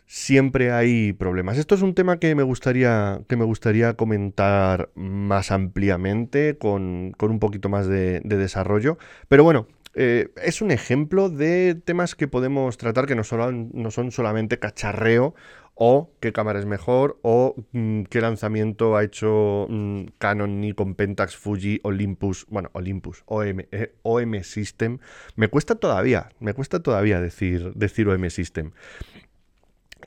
siempre 0.07 0.73
hay 0.73 1.12
problemas. 1.12 1.59
Esto 1.59 1.75
es 1.75 1.83
un 1.83 1.95
tema 1.95 2.19
que 2.19 2.35
me 2.35 2.42
gustaría, 2.42 3.21
que 3.28 3.37
me 3.37 3.45
gustaría 3.45 3.95
comentar 3.95 4.90
más 4.95 5.50
ampliamente, 5.50 6.59
con, 6.59 7.14
un 7.19 7.38
poquito 7.38 7.69
más 7.69 7.87
de, 7.87 8.21
desarrollo. 8.21 8.99
Pero 9.28 9.45
bueno, 9.45 9.69
eh, 9.95 10.28
es 10.42 10.62
un 10.62 10.71
ejemplo 10.71 11.28
de 11.28 11.75
temas 11.75 12.14
que 12.14 12.28
podemos 12.28 12.76
tratar 12.78 13.07
que 13.07 13.14
no, 13.14 13.23
no 13.52 13.90
son 13.90 14.11
solamente 14.12 14.59
cacharreo 14.59 15.35
o 15.75 16.12
qué 16.21 16.33
cámara 16.33 16.59
es 16.59 16.67
mejor, 16.67 17.19
o 17.23 17.55
mm, 17.73 18.02
qué 18.05 18.21
lanzamiento 18.21 18.97
ha 18.97 19.05
hecho 19.05 19.67
mm, 19.69 20.05
Canon, 20.19 20.61
Nikon, 20.61 20.95
Pentax, 20.95 21.37
Fuji, 21.37 21.81
Olympus, 21.83 22.47
bueno, 22.49 22.71
Olympus, 22.73 23.23
OM, 23.26 23.61
eh, 23.71 24.45
System. 24.45 24.99
Me 25.37 25.49
cuesta 25.49 25.75
todavía, 25.76 26.31
me 26.41 26.55
cuesta 26.55 26.81
todavía 26.81 27.21
decir, 27.21 27.73
decir 27.75 28.09
OM 28.09 28.29
System. 28.31 28.73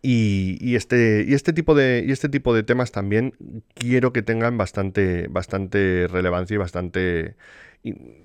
Y, 0.02 0.76
este, 0.76 1.26
y, 1.28 1.34
este 1.34 1.52
tipo 1.52 1.74
de, 1.74 2.04
y 2.08 2.12
este 2.12 2.30
tipo 2.30 2.54
de 2.54 2.62
temas 2.62 2.92
también 2.92 3.34
quiero 3.74 4.14
que 4.14 4.22
tengan 4.22 4.56
bastante, 4.58 5.28
bastante 5.30 6.08
relevancia 6.08 6.56
y 6.56 6.58
bastante 6.58 7.36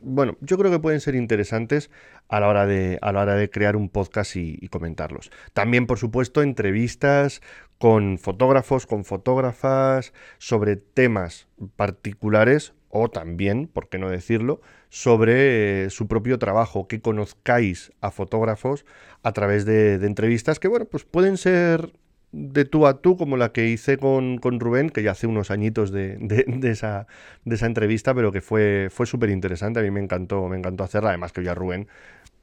bueno, 0.02 0.36
yo 0.40 0.56
creo 0.56 0.70
que 0.70 0.78
pueden 0.78 1.00
ser 1.00 1.14
interesantes 1.14 1.90
a 2.28 2.40
la 2.40 2.48
hora 2.48 2.66
de, 2.66 2.98
a 3.02 3.12
la 3.12 3.22
hora 3.22 3.34
de 3.34 3.50
crear 3.50 3.76
un 3.76 3.88
podcast 3.88 4.36
y, 4.36 4.68
comentarlos. 4.68 5.30
También, 5.52 5.86
por 5.86 5.98
supuesto, 5.98 6.42
entrevistas 6.42 7.42
con 7.78 8.18
fotógrafos, 8.18 8.86
con 8.86 9.04
fotógrafas, 9.04 10.12
sobre 10.38 10.76
temas 10.76 11.48
particulares 11.76 12.74
o 12.88 13.08
también, 13.08 13.68
por 13.68 13.88
qué 13.88 13.98
no 13.98 14.10
decirlo, 14.10 14.60
sobre 14.88 15.84
eh, 15.84 15.90
su 15.90 16.08
propio 16.08 16.38
trabajo, 16.38 16.88
que 16.88 17.00
conozcáis 17.00 17.92
a 18.00 18.10
fotógrafos 18.10 18.84
a 19.22 19.32
través 19.32 19.64
de, 19.64 19.98
de, 19.98 20.06
entrevistas 20.06 20.58
que, 20.58 20.68
bueno, 20.68 20.86
pues 20.86 21.04
pueden 21.04 21.36
ser 21.36 21.92
de 22.32 22.64
tú 22.64 22.86
a 22.86 23.00
tú, 23.00 23.16
como 23.16 23.36
la 23.36 23.52
que 23.52 23.66
hice 23.66 23.98
con, 23.98 24.38
con 24.38 24.60
Rubén, 24.60 24.90
que 24.90 25.02
ya 25.02 25.12
hace 25.12 25.26
unos 25.26 25.50
añitos 25.50 25.90
de, 25.90 26.16
de, 26.18 26.70
esa, 26.70 27.06
de 27.44 27.54
esa 27.56 27.66
entrevista, 27.66 28.14
pero 28.14 28.32
que 28.32 28.40
fue, 28.40 28.88
fue 28.90 29.06
súper 29.06 29.30
interesante. 29.30 29.80
A 29.80 29.82
mí 29.82 29.90
me 29.90 30.00
encantó, 30.00 30.48
me 30.48 30.56
encantó 30.56 30.84
hacerla. 30.84 31.10
Además 31.10 31.32
que 31.32 31.42
yo 31.42 31.50
a 31.50 31.54
Rubén, 31.54 31.88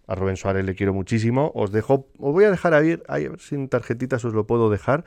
a 0.08 0.16
Rubén 0.16 0.38
Suárez 0.38 0.66
le 0.66 0.76
quiero 0.76 0.94
muchísimo. 0.94 1.52
Os 1.56 1.72
dejo, 1.72 2.08
os 2.20 2.34
voy 2.34 2.46
a 2.46 2.52
dejar 2.52 2.74
ahí, 2.74 3.00
ahí 3.08 3.28
sin 3.40 3.70
tarjetitas 3.70 4.24
os 4.26 4.34
lo 4.34 4.46
puedo 4.46 4.70
dejar. 4.70 5.06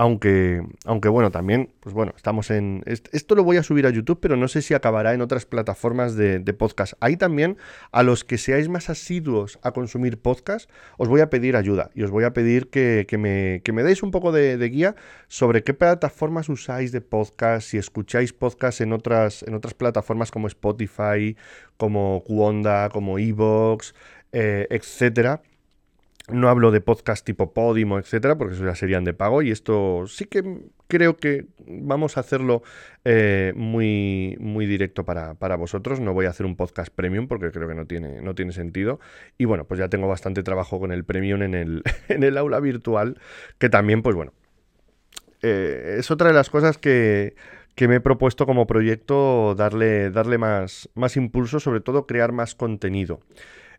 Aunque, 0.00 0.62
aunque 0.86 1.10
bueno, 1.10 1.30
también, 1.30 1.74
pues 1.80 1.94
bueno, 1.94 2.14
estamos 2.16 2.50
en... 2.50 2.82
Esto 2.86 3.34
lo 3.34 3.44
voy 3.44 3.58
a 3.58 3.62
subir 3.62 3.84
a 3.84 3.90
YouTube, 3.90 4.18
pero 4.18 4.34
no 4.34 4.48
sé 4.48 4.62
si 4.62 4.72
acabará 4.72 5.12
en 5.12 5.20
otras 5.20 5.44
plataformas 5.44 6.16
de, 6.16 6.40
podcast. 6.54 6.94
Ahí 7.00 7.18
también, 7.18 7.58
a 7.92 8.02
los 8.02 8.24
que 8.24 8.38
seáis 8.38 8.70
más 8.70 8.88
asiduos 8.88 9.58
a 9.62 9.72
consumir 9.72 10.18
podcast, 10.18 10.70
os 10.96 11.10
voy 11.10 11.20
a 11.20 11.28
pedir 11.28 11.54
ayuda 11.54 11.90
y 11.94 12.02
os 12.02 12.10
voy 12.10 12.24
a 12.24 12.32
pedir 12.32 12.70
que, 12.70 13.04
me, 13.18 13.60
que 13.62 13.72
me, 13.74 13.82
deis 13.82 14.02
un 14.02 14.10
poco 14.10 14.32
de, 14.32 14.56
guía 14.70 14.96
sobre 15.28 15.62
qué 15.64 15.74
plataformas 15.74 16.48
usáis 16.48 16.92
de 16.92 17.02
podcast, 17.02 17.68
si 17.68 17.76
escucháis 17.76 18.32
podcast 18.32 18.80
en 18.80 18.94
otras, 18.94 19.42
en 19.42 19.52
otras 19.52 19.74
plataformas 19.74 20.30
como 20.30 20.46
Spotify, 20.46 21.36
como 21.76 22.24
Cuonda, 22.24 22.88
como 22.88 23.18
Evox, 23.18 23.94
eh, 24.32 24.66
etcétera 24.70 25.42
no 26.32 26.48
hablo 26.48 26.70
de 26.70 26.80
podcast 26.80 27.24
tipo 27.24 27.52
Podimo, 27.52 27.98
etcétera, 27.98 28.36
porque 28.36 28.54
eso 28.54 28.64
ya 28.64 28.74
serían 28.74 29.04
de 29.04 29.14
pago. 29.14 29.42
Y 29.42 29.50
esto 29.50 30.04
sí 30.06 30.26
que 30.26 30.62
creo 30.88 31.16
que 31.16 31.46
vamos 31.66 32.16
a 32.16 32.20
hacerlo 32.20 32.62
eh, 33.04 33.52
muy, 33.56 34.36
muy 34.40 34.66
directo 34.66 35.04
para, 35.04 35.56
vosotros. 35.56 36.00
No 36.00 36.12
voy 36.14 36.26
a 36.26 36.30
hacer 36.30 36.46
un 36.46 36.56
podcast 36.56 36.92
premium 36.94 37.28
porque 37.28 37.50
creo 37.50 37.68
que 37.68 37.74
no 37.74 37.86
tiene, 37.86 38.20
no 38.20 38.34
tiene 38.34 38.52
sentido. 38.52 39.00
Y 39.38 39.44
bueno, 39.44 39.64
pues 39.64 39.78
ya 39.78 39.88
tengo 39.88 40.08
bastante 40.08 40.42
trabajo 40.42 40.78
con 40.78 40.92
el 40.92 41.04
premium 41.04 41.42
en 41.42 41.54
el, 41.54 41.82
en 42.08 42.22
el 42.22 42.36
aula 42.38 42.60
virtual, 42.60 43.18
que 43.58 43.68
también, 43.68 44.02
pues 44.02 44.16
bueno, 44.16 44.32
eh, 45.42 45.96
es 45.98 46.10
otra 46.10 46.28
de 46.28 46.34
las 46.34 46.50
cosas 46.50 46.78
que, 46.78 47.34
que 47.74 47.88
me 47.88 47.96
he 47.96 48.00
propuesto 48.00 48.46
como 48.46 48.66
proyecto 48.66 49.54
darle, 49.54 50.10
darle 50.10 50.38
más, 50.38 50.88
más 50.94 51.16
impulso, 51.16 51.60
sobre 51.60 51.80
todo 51.80 52.06
crear 52.06 52.32
más 52.32 52.54
contenido. 52.54 53.20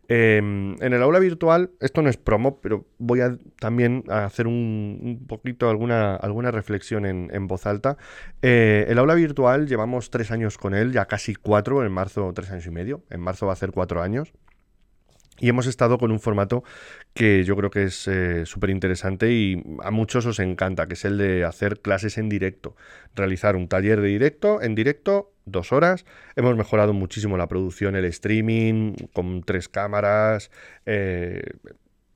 Em, 0.08 0.74
en 0.82 0.92
el 0.92 1.02
aula 1.02 1.20
virtual, 1.20 1.70
esto 1.80 2.02
no 2.02 2.10
es 2.10 2.16
promo, 2.16 2.60
pero 2.60 2.84
voy 2.98 3.20
a 3.20 3.36
también 3.60 4.04
a 4.08 4.24
hacer 4.24 4.46
un, 4.46 5.24
poquito 5.28 5.70
alguna, 5.70 6.16
alguna 6.16 6.50
reflexión 6.50 7.06
en, 7.06 7.46
voz 7.46 7.66
alta. 7.66 7.96
Eh, 8.42 8.86
el 8.88 8.98
aula 8.98 9.14
virtual 9.14 9.66
llevamos 9.68 10.10
tres 10.10 10.30
años 10.30 10.58
con 10.58 10.74
él, 10.74 10.92
ya 10.92 11.06
casi 11.06 11.34
cuatro, 11.34 11.84
en 11.84 11.92
marzo 11.92 12.32
tres 12.34 12.50
años 12.50 12.66
y 12.66 12.70
medio, 12.70 13.02
en 13.10 13.20
marzo 13.20 13.46
va 13.46 13.52
a 13.52 13.56
ser 13.56 13.70
cuatro 13.70 14.02
años. 14.02 14.32
Y 15.42 15.48
hemos 15.48 15.66
estado 15.66 15.98
con 15.98 16.12
un 16.12 16.20
formato 16.20 16.62
que 17.14 17.42
yo 17.42 17.56
creo 17.56 17.68
que 17.68 17.82
es 17.82 18.06
eh, 18.06 18.46
súper 18.46 18.70
interesante 18.70 19.32
y 19.32 19.60
a 19.82 19.90
muchos 19.90 20.24
os 20.24 20.38
encanta, 20.38 20.86
que 20.86 20.94
es 20.94 21.04
el 21.04 21.18
de 21.18 21.42
hacer 21.42 21.80
clases 21.80 22.16
en 22.16 22.28
directo. 22.28 22.76
Realizar 23.16 23.56
un 23.56 23.66
taller 23.66 24.00
de 24.00 24.06
directo, 24.06 24.62
en 24.62 24.76
directo, 24.76 25.32
dos 25.44 25.72
horas. 25.72 26.04
Hemos 26.36 26.56
mejorado 26.56 26.92
muchísimo 26.92 27.36
la 27.36 27.48
producción, 27.48 27.96
el 27.96 28.04
streaming, 28.04 28.94
con 29.12 29.42
tres 29.42 29.68
cámaras. 29.68 30.52
Eh, 30.86 31.42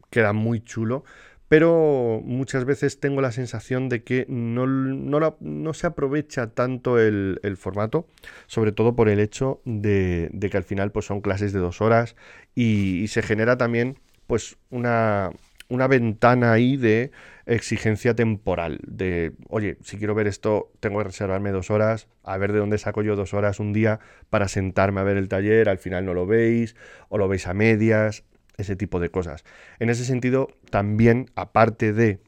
queda 0.09 0.33
muy 0.33 0.61
chulo 0.61 1.03
pero 1.49 2.21
muchas 2.25 2.65
veces 2.65 2.99
tengo 3.01 3.21
la 3.21 3.33
sensación 3.33 3.89
de 3.89 4.03
que 4.03 4.27
no, 4.29 4.67
no, 4.67 5.75
se 5.75 5.87
aprovecha 5.87 6.49
tanto 6.49 6.99
el, 6.99 7.57
formato, 7.57 8.09
sobre 8.47 8.73
todo 8.73 8.97
por 8.97 9.09
el 9.09 9.21
hecho 9.21 9.61
de, 9.65 10.31
que 10.51 10.57
al 10.57 10.65
final 10.65 10.91
pues, 10.91 11.07
son 11.07 11.21
clases 11.21 11.53
de 11.53 11.61
dos 11.61 11.81
horas 11.81 12.17
y, 12.55 13.07
se 13.09 13.23
genera 13.23 13.57
también 13.57 13.99
pues, 14.27 14.59
una, 14.71 15.31
una 15.69 15.87
ventana 15.87 16.53
ahí 16.53 16.77
de 16.77 17.13
exigencia 17.47 18.15
temporal 18.15 18.81
de, 18.85 19.33
oye, 19.49 19.79
si 19.83 19.99
quiero 19.99 20.17
ver 20.17 20.27
esto, 20.27 20.73
tengo 20.81 20.99
que 20.99 21.05
reservarme 21.05 21.53
dos 21.53 21.71
horas, 21.71 22.09
a 22.25 22.37
ver 22.39 22.53
de 22.53 22.59
dónde 22.59 22.79
saco 22.79 23.03
yo 23.03 23.15
dos 23.15 23.35
horas 23.35 23.61
un 23.61 23.73
día 23.73 24.01
para 24.31 24.49
sentarme 24.49 25.01
a 25.01 25.05
ver 25.05 25.17
el 25.17 25.29
taller, 25.29 25.69
al 25.69 25.79
final 25.79 26.05
no 26.05 26.13
lo 26.13 26.27
veis 26.27 26.75
o 27.09 27.19
lo 27.19 27.29
veis 27.29 27.47
a 27.47 27.55
medias, 27.55 28.25
ese 28.57 28.77
tipo 28.77 29.01
de 29.01 29.11
cosas. 29.11 29.45
En 29.79 29.91
ese 29.91 30.05
sentido, 30.05 30.49
también, 30.71 31.31
aparte 31.35 31.93
de 31.93 32.21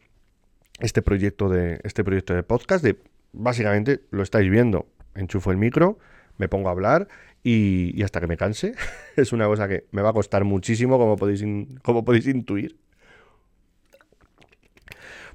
este 0.80 1.02
proyecto 1.02 1.48
de, 1.48 1.80
este 1.84 2.04
proyecto 2.04 2.34
de 2.34 2.42
podcast, 2.42 2.84
de 2.84 2.98
básicamente 3.32 4.00
lo 4.10 4.22
estáis 4.22 4.50
viendo, 4.50 4.86
enchufo 5.14 5.50
el 5.50 5.56
micro, 5.56 5.98
me 6.36 6.48
pongo 6.48 6.68
a 6.68 6.72
hablar 6.72 7.08
y, 7.42 8.02
hasta 8.02 8.20
que 8.20 8.26
me 8.26 8.36
canse. 8.36 8.74
es 9.16 9.32
una 9.32 9.46
cosa 9.46 9.68
que 9.68 9.86
me 9.90 10.02
va 10.02 10.10
a 10.10 10.12
costar 10.12 10.44
muchísimo, 10.44 10.98
como 10.98 11.16
podéis, 11.16 11.44
como 11.82 12.04
podéis 12.04 12.26
intuir. 12.26 12.78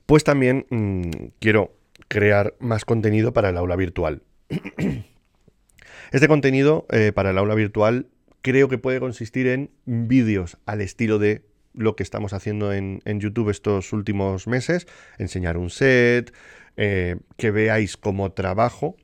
Pues 0.05 0.23
también 0.23 0.65
mm, 0.69 1.09
quiero 1.39 1.75
crear 2.07 2.55
más 2.59 2.85
contenido 2.85 3.33
para 3.33 3.49
el 3.49 3.57
aula 3.57 3.75
virtual. 3.75 4.21
este 6.11 6.27
contenido 6.27 6.85
eh, 6.91 7.11
para 7.13 7.31
el 7.31 7.37
aula 7.37 7.55
virtual 7.55 8.07
creo 8.43 8.69
que 8.69 8.77
puede 8.77 8.99
consistir 8.99 9.47
en 9.47 9.71
vídeos 9.85 10.57
al 10.67 10.81
estilo 10.81 11.17
de 11.17 11.41
lo 11.73 11.95
que 11.95 12.03
estamos 12.03 12.33
haciendo 12.33 12.71
en, 12.71 13.01
YouTube 13.05 13.49
estos 13.49 13.93
últimos 13.93 14.45
meses, 14.45 14.85
enseñar 15.17 15.57
un 15.57 15.71
set, 15.71 16.31
eh, 16.77 17.15
que 17.37 17.49
veáis 17.49 17.97
cómo 17.97 18.31
trabajo 18.33 18.95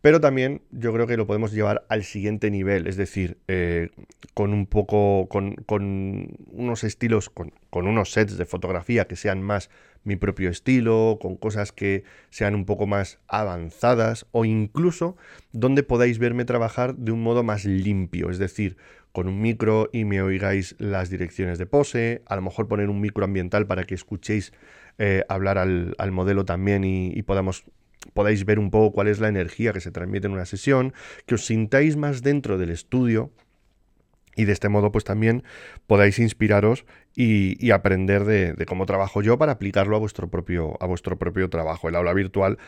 pero 0.00 0.20
también 0.20 0.62
yo 0.70 0.92
creo 0.92 1.06
que 1.06 1.16
lo 1.16 1.26
podemos 1.26 1.52
llevar 1.52 1.84
al 1.88 2.04
siguiente 2.04 2.50
nivel, 2.50 2.86
es 2.86 2.96
decir, 2.96 3.38
eh, 3.48 3.90
con 4.34 4.52
un 4.52 4.66
poco, 4.66 5.28
con, 5.28 5.56
unos 6.52 6.84
estilos, 6.84 7.30
con, 7.30 7.52
unos 7.72 8.12
sets 8.12 8.36
de 8.36 8.46
fotografía 8.46 9.06
que 9.06 9.16
sean 9.16 9.42
más 9.42 9.70
mi 10.04 10.16
propio 10.16 10.50
estilo, 10.50 11.18
con 11.20 11.36
cosas 11.36 11.72
que 11.72 12.04
sean 12.30 12.54
un 12.54 12.64
poco 12.64 12.86
más 12.86 13.18
avanzadas 13.26 14.26
o 14.30 14.44
incluso 14.44 15.16
donde 15.52 15.82
podáis 15.82 16.18
verme 16.18 16.44
trabajar 16.44 16.94
de 16.96 17.12
un 17.12 17.22
modo 17.22 17.42
más 17.42 17.64
limpio, 17.64 18.30
es 18.30 18.38
decir, 18.38 18.76
con 19.12 19.28
un 19.28 19.40
micro 19.40 19.88
y 19.92 20.04
me 20.04 20.22
oigáis 20.22 20.76
las 20.78 21.10
direcciones 21.10 21.58
de 21.58 21.66
pose, 21.66 22.22
a 22.26 22.36
lo 22.36 22.42
mejor 22.42 22.68
poner 22.68 22.90
un 22.90 23.00
micro 23.00 23.24
ambiental 23.24 23.66
para 23.66 23.84
que 23.84 23.94
escuchéis 23.94 24.52
eh, 24.98 25.24
hablar 25.28 25.58
al, 25.58 26.12
modelo 26.12 26.44
también 26.44 26.84
y 26.84 27.22
podamos 27.22 27.64
podáis 28.14 28.44
ver 28.44 28.58
un 28.58 28.70
poco 28.70 28.92
cuál 28.92 29.08
es 29.08 29.20
la 29.20 29.28
energía 29.28 29.72
que 29.72 29.80
se 29.80 29.90
transmite 29.90 30.26
en 30.26 30.32
una 30.32 30.46
sesión, 30.46 30.92
que 31.26 31.34
os 31.34 31.46
sintáis 31.46 31.96
más 31.96 32.22
dentro 32.22 32.58
del 32.58 32.70
estudio 32.70 33.30
y 34.36 34.44
de 34.44 34.52
este 34.52 34.68
modo 34.68 34.92
pues 34.92 35.04
también 35.04 35.42
podáis 35.86 36.18
inspiraros 36.18 36.84
y, 37.14 37.70
aprender 37.70 38.24
de, 38.24 38.66
cómo 38.66 38.84
trabajo 38.86 39.22
yo 39.22 39.38
para 39.38 39.52
aplicarlo 39.52 39.96
a 39.96 39.98
vuestro 39.98 40.28
propio, 40.28 40.76
a 40.80 40.86
vuestro 40.86 41.18
propio 41.18 41.48
trabajo. 41.48 41.88
El 41.88 41.96
aula 41.96 42.12
virtual 42.12 42.58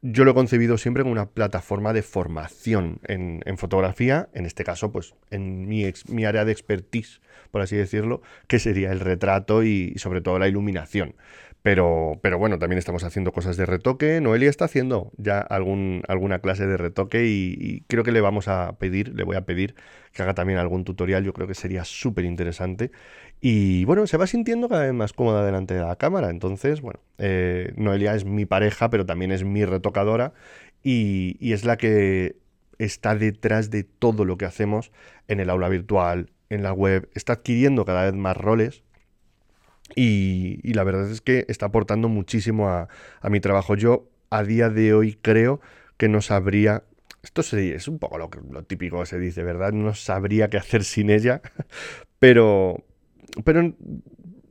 yo 0.00 0.24
lo 0.24 0.30
he 0.30 0.34
concebido 0.34 0.78
siempre 0.78 1.02
como 1.02 1.12
una 1.12 1.30
plataforma 1.30 1.92
de 1.92 2.02
formación 2.02 3.00
en, 3.04 3.58
fotografía, 3.58 4.28
en 4.32 4.46
este 4.46 4.62
caso 4.64 4.92
pues 4.92 5.14
en 5.30 5.66
mi, 5.68 5.84
área 6.24 6.44
de 6.44 6.52
expertise, 6.52 7.20
por 7.50 7.62
así 7.62 7.76
decirlo, 7.76 8.22
que 8.46 8.60
sería 8.60 8.92
el 8.92 9.00
retrato 9.00 9.64
y 9.64 9.94
sobre 9.96 10.20
todo 10.20 10.38
la 10.38 10.48
iluminación. 10.48 11.16
Pero, 11.68 12.18
pero 12.22 12.38
bueno, 12.38 12.58
también 12.58 12.78
estamos 12.78 13.04
haciendo 13.04 13.30
cosas 13.30 13.58
de 13.58 13.66
retoque. 13.66 14.22
Noelia 14.22 14.48
está 14.48 14.64
haciendo 14.64 15.12
ya 15.18 15.40
alguna 15.40 16.38
clase 16.38 16.66
de 16.66 16.78
retoque 16.78 17.26
y, 17.26 17.82
creo 17.88 18.04
que 18.04 18.10
le 18.10 18.22
vamos 18.22 18.48
a 18.48 18.78
pedir, 18.78 19.14
le 19.14 19.22
voy 19.22 19.36
a 19.36 19.42
pedir 19.42 19.74
que 20.14 20.22
haga 20.22 20.32
también 20.32 20.58
algún 20.58 20.84
tutorial. 20.84 21.24
Yo 21.24 21.34
creo 21.34 21.46
que 21.46 21.52
sería 21.52 21.84
súper 21.84 22.24
interesante. 22.24 22.90
Y 23.42 23.84
bueno, 23.84 24.06
se 24.06 24.16
va 24.16 24.26
sintiendo 24.26 24.70
cada 24.70 24.84
vez 24.84 24.94
más 24.94 25.12
cómoda 25.12 25.44
delante 25.44 25.74
de 25.74 25.82
la 25.82 25.96
cámara. 25.96 26.30
Entonces, 26.30 26.80
bueno, 26.80 27.00
eh, 27.18 27.74
Noelia 27.76 28.14
es 28.14 28.24
mi 28.24 28.46
pareja, 28.46 28.88
pero 28.88 29.04
también 29.04 29.30
es 29.30 29.44
mi 29.44 29.66
retocadora 29.66 30.32
y 30.82 31.52
es 31.52 31.66
la 31.66 31.76
que 31.76 32.36
está 32.78 33.14
detrás 33.14 33.68
de 33.68 33.84
todo 33.84 34.24
lo 34.24 34.38
que 34.38 34.46
hacemos 34.46 34.90
en 35.26 35.38
el 35.38 35.50
aula 35.50 35.68
virtual, 35.68 36.30
en 36.48 36.62
la 36.62 36.72
web. 36.72 37.10
Está 37.12 37.34
adquiriendo 37.34 37.84
cada 37.84 38.04
vez 38.04 38.14
más 38.14 38.38
roles 38.38 38.84
y, 39.94 40.72
la 40.72 40.84
verdad 40.84 41.10
es 41.10 41.20
que 41.20 41.44
está 41.48 41.66
aportando 41.66 42.08
muchísimo 42.08 42.68
a, 42.68 42.88
mi 43.28 43.40
trabajo. 43.40 43.74
Yo 43.74 44.08
a 44.30 44.42
día 44.42 44.68
de 44.70 44.94
hoy 44.94 45.18
creo 45.20 45.60
que 45.96 46.08
no 46.08 46.20
sabría 46.20 46.84
esto 47.22 47.42
es 47.56 47.88
un 47.88 47.98
poco 47.98 48.16
lo, 48.16 48.30
típico 48.62 49.00
que 49.00 49.06
se 49.06 49.18
dice, 49.18 49.42
¿verdad? 49.42 49.72
No 49.72 49.94
sabría 49.94 50.48
qué 50.48 50.56
hacer 50.56 50.84
sin 50.84 51.10
ella, 51.10 51.42
pero, 52.18 52.84
pero 53.44 53.74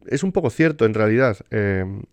es 0.07 0.23
un 0.23 0.31
poco 0.31 0.49
cierto 0.49 0.85
en 0.85 0.93
realidad. 0.93 1.38
Em, 1.49 2.03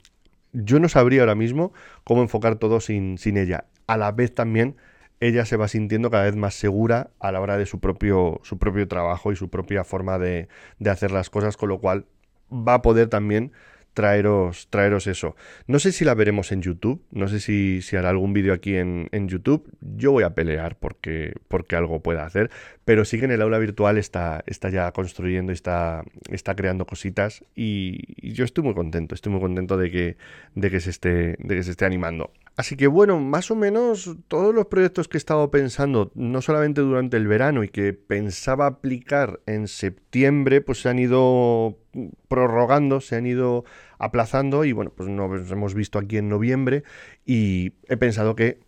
yo 0.52 0.78
no 0.78 0.88
sabría 0.88 1.22
ahora 1.22 1.34
mismo 1.34 1.72
cómo 2.04 2.22
enfocar 2.22 2.56
todo 2.56 2.80
sin, 2.80 3.18
sin, 3.18 3.36
ella. 3.36 3.64
A 3.88 3.96
la 3.96 4.12
vez 4.12 4.32
también 4.34 4.76
ella 5.20 5.44
se 5.44 5.56
va 5.56 5.68
sintiendo 5.68 6.10
cada 6.10 6.24
vez 6.24 6.36
más 6.36 6.54
segura 6.54 7.10
a 7.18 7.32
la 7.32 7.40
hora 7.40 7.58
de 7.58 7.66
su 7.66 7.80
propio, 7.80 8.40
su 8.44 8.58
propio 8.58 8.86
trabajo 8.86 9.32
y 9.32 9.36
su 9.36 9.50
propia 9.50 9.82
forma 9.84 10.18
de, 10.18 10.48
de 10.78 10.90
hacer 10.90 11.10
las 11.10 11.30
cosas, 11.30 11.56
con 11.56 11.68
lo 11.68 11.80
cual 11.80 12.06
va 12.54 12.74
a 12.74 12.82
poder 12.82 13.08
también 13.08 13.52
traeros, 13.94 14.68
traeros 14.68 15.06
eso. 15.06 15.36
No 15.66 15.78
sé 15.78 15.92
si 15.92 16.04
la 16.04 16.14
veremos 16.14 16.52
en 16.52 16.60
YouTube, 16.60 17.02
no 17.12 17.28
sé 17.28 17.40
si, 17.40 17.80
si 17.80 17.96
hará 17.96 18.10
algún 18.10 18.32
vídeo 18.32 18.52
aquí 18.52 18.76
en, 18.76 19.08
YouTube. 19.28 19.70
Yo 19.80 20.12
voy 20.12 20.24
a 20.24 20.34
pelear 20.34 20.76
porque, 20.78 21.32
porque 21.48 21.76
algo 21.76 22.02
pueda 22.02 22.26
hacer, 22.26 22.50
pero 22.84 23.04
sí 23.04 23.18
que 23.18 23.24
en 23.24 23.30
el 23.30 23.40
aula 23.40 23.58
virtual 23.58 23.96
está, 23.96 24.42
está 24.46 24.68
ya 24.68 24.90
construyendo, 24.92 25.52
está, 25.52 26.04
está 26.28 26.54
creando 26.54 26.84
cositas 26.84 27.44
y, 27.54 28.34
yo 28.34 28.44
estoy 28.44 28.64
muy 28.64 28.74
contento, 28.74 29.14
estoy 29.14 29.32
muy 29.32 29.40
contento 29.40 29.76
de 29.76 29.90
que, 29.90 30.16
de 30.54 30.70
que, 30.70 30.80
se, 30.80 30.90
esté, 30.90 31.36
de 31.38 31.54
que 31.54 31.62
se 31.62 31.70
esté 31.70 31.84
animando. 31.86 32.32
Así 32.56 32.76
que 32.76 32.86
bueno, 32.86 33.18
más 33.20 33.50
o 33.50 33.56
menos 33.56 34.16
todos 34.28 34.54
los 34.54 34.66
proyectos 34.66 35.08
que 35.08 35.16
he 35.16 35.18
estado 35.18 35.50
pensando, 35.50 36.12
no 36.14 36.42
solamente 36.42 36.80
durante 36.80 37.16
el 37.16 37.26
verano 37.26 37.64
y 37.64 37.68
que 37.68 37.92
pensaba 37.92 38.66
aplicar 38.66 39.40
en 39.46 39.68
septiembre, 39.68 40.60
pues 40.60 40.80
se 40.80 40.88
han 40.88 40.98
ido 40.98 41.78
prorrogando, 42.28 43.00
se 43.00 43.16
han 43.16 43.26
ido 43.26 43.64
aplazando 43.98 44.64
y 44.64 44.72
bueno, 44.72 44.92
pues 44.94 45.08
nos 45.08 45.50
hemos 45.50 45.74
visto 45.74 45.98
aquí 45.98 46.16
en 46.16 46.28
noviembre 46.28 46.84
y 47.24 47.72
he 47.88 47.96
pensado 47.96 48.34
que 48.34 48.58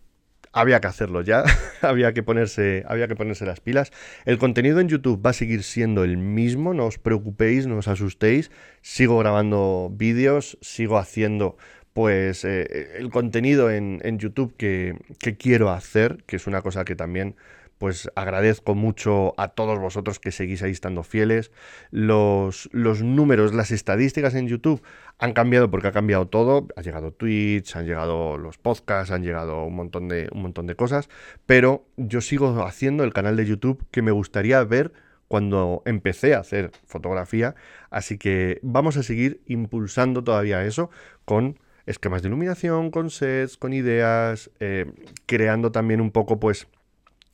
había 0.53 0.81
que 0.81 0.87
hacerlo 0.87 1.21
ya, 1.21 1.45
había 1.83 2.15
que 2.15 2.23
ponerse, 2.23 2.85
había 2.89 3.09
que 3.09 3.15
ponerse 3.15 3.45
las 3.45 3.61
pilas. 3.61 3.93
El 4.25 4.39
contenido 4.39 4.81
en 4.81 4.89
YouTube 4.89 5.25
va 5.25 5.31
a 5.31 5.35
seguir 5.35 5.63
siendo 5.63 6.03
el 6.03 6.17
mismo, 6.17 6.73
no 6.73 6.87
os 6.87 6.99
preocupéis, 6.99 7.67
no 7.67 7.77
os 7.77 7.89
asustéis. 7.89 8.51
Sigo 8.81 9.19
grabando 9.19 9.91
vídeos, 9.93 10.57
sigo 10.63 10.97
haciendo 10.97 11.57
pues 11.93 12.45
eh, 12.45 12.97
el 12.99 13.09
contenido 13.09 13.71
en, 13.71 14.19
YouTube 14.19 14.55
que, 14.57 14.99
quiero 15.39 15.71
hacer, 15.71 16.25
que 16.27 16.37
es 16.37 16.47
una 16.47 16.61
cosa 16.61 16.85
que 16.85 16.95
también 16.95 17.37
pues 17.79 18.11
agradezco 18.15 18.75
mucho 18.75 19.35
a 19.39 19.49
todos 19.49 19.79
vosotros 19.79 20.19
que 20.19 20.33
seguís 20.33 20.63
ahí 20.63 20.71
estando 20.71 21.03
fieles. 21.03 21.51
Los, 21.91 22.69
los, 22.73 23.03
números, 23.03 23.55
las 23.55 23.71
estadísticas 23.71 24.35
en 24.35 24.49
YouTube 24.49 24.83
han 25.19 25.33
cambiado 25.33 25.71
porque 25.71 25.89
ha 25.89 25.93
cambiado 25.93 26.27
todo. 26.27 26.69
Ha 26.77 26.83
llegado 26.83 27.13
Twitch, 27.13 27.77
han 27.77 27.87
llegado 27.87 28.39
los 28.39 28.59
podcasts, 28.59 29.13
han 29.13 29.23
llegado 29.23 29.65
un 29.65 29.77
montón 29.77 30.09
de, 30.09 30.29
un 30.33 30.43
montón 30.43 30.67
de 30.67 30.77
cosas. 30.77 31.09
Pero 31.45 31.85
yo 31.97 32.21
sigo 32.21 32.65
haciendo 32.65 33.05
el 33.05 33.13
canal 33.13 33.37
de 33.37 33.47
YouTube 33.47 33.85
que 33.91 34.03
me 34.03 34.11
gustaría 34.11 34.63
ver 34.65 34.93
cuando 35.29 35.83
empecé 35.85 36.35
a 36.35 36.41
hacer 36.41 36.71
fotografía. 36.87 37.55
Así 37.91 38.17
que 38.17 38.59
vamos 38.63 38.97
a 38.97 39.03
seguir 39.03 39.43
impulsando 39.47 40.25
todavía 40.25 40.65
eso 40.65 40.91
con 41.25 41.59
esquemas 41.87 42.23
de 42.23 42.29
iluminación, 42.29 42.91
con 42.91 43.11
sets, 43.11 43.57
con 43.57 43.73
ideas, 43.73 44.51
eh, 44.61 44.93
creando 45.27 45.73
también 45.73 46.01
un 46.01 46.11
poco 46.11 46.41
pues 46.41 46.69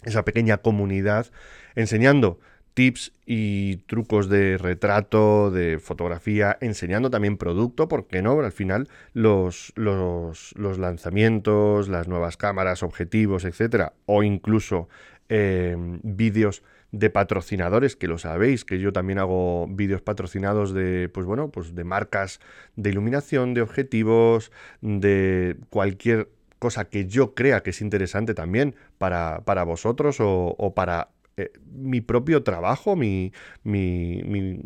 esa 0.05 0.25
pequeña 0.25 0.59
comunidad, 0.59 1.27
enseñando 1.75 2.39
tips 2.75 3.13
y 3.27 3.77
trucos 3.87 4.29
de 4.29 4.59
retrato, 4.59 5.51
de 5.51 5.79
fotografía, 5.79 6.57
enseñando 6.61 7.11
también 7.11 7.37
producto, 7.37 7.89
porque 7.89 8.23
no? 8.23 8.41
Al 8.41 8.53
final 8.53 8.89
los, 9.13 9.73
los, 9.77 10.55
lanzamientos, 10.79 11.89
las 11.89 12.09
nuevas 12.09 12.37
cámaras, 12.37 12.83
objetivos, 12.83 13.45
etcétera, 13.45 13.93
o 14.07 14.23
incluso 14.23 14.89
eh, 15.29 15.77
vídeos 16.03 16.63
de 16.93 17.09
patrocinadores, 17.09 17.97
que 17.97 18.07
lo 18.07 18.19
sabéis, 18.19 18.67
que 18.67 18.79
yo 18.79 18.93
también 18.93 19.19
hago 19.19 19.67
vídeos 19.67 20.03
patrocinados 20.03 20.75
de, 20.75 21.09
pues 21.09 21.25
bueno, 21.25 21.51
pues 21.51 21.75
de 21.75 21.85
marcas 21.85 22.39
de 22.77 22.91
iluminación, 22.91 23.55
de 23.55 23.63
objetivos, 23.63 24.53
de 24.83 25.57
cualquier 25.71 26.29
cosa 26.63 26.85
que 26.85 27.07
yo 27.07 27.35
crea 27.35 27.65
que 27.65 27.71
es 27.71 27.81
interesante 27.81 28.35
también 28.35 28.77
para, 28.97 29.41
para 29.45 29.65
vosotros 29.65 30.19
o, 30.21 30.73
para 30.77 31.09
eh, 31.37 31.51
mi 31.73 32.01
propio 32.01 32.45
trabajo, 32.45 32.95
mi, 32.95 33.33
mi, 33.65 34.63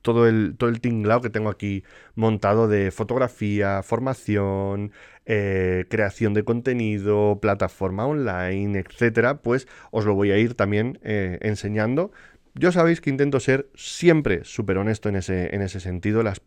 todo 0.00 0.26
el, 0.26 0.54
todo 0.56 0.70
el 0.70 0.80
tinglao 0.80 1.20
que 1.20 1.28
tengo 1.28 1.50
aquí 1.50 1.84
montado 2.14 2.66
de 2.66 2.90
fotografía, 2.90 3.82
formación, 3.82 4.92
eh, 5.26 5.84
creación 5.90 6.32
de 6.32 6.44
contenido, 6.44 7.38
plataforma 7.42 8.06
online, 8.06 8.78
etcétera, 8.78 9.42
pues 9.42 9.68
os 9.90 10.06
lo 10.06 10.14
voy 10.14 10.30
a 10.30 10.38
ir 10.38 10.54
también 10.54 10.98
eh, 11.02 11.38
enseñando. 11.42 12.10
Yo 12.54 12.72
sabéis 12.72 13.02
que 13.02 13.10
intento 13.10 13.38
ser 13.38 13.68
siempre 13.74 14.44
súper 14.44 14.78
honesto 14.78 15.10
en 15.10 15.16
ese, 15.16 15.54
en 15.54 15.60
ese 15.60 15.78
sentido. 15.78 16.22
Las 16.22 16.40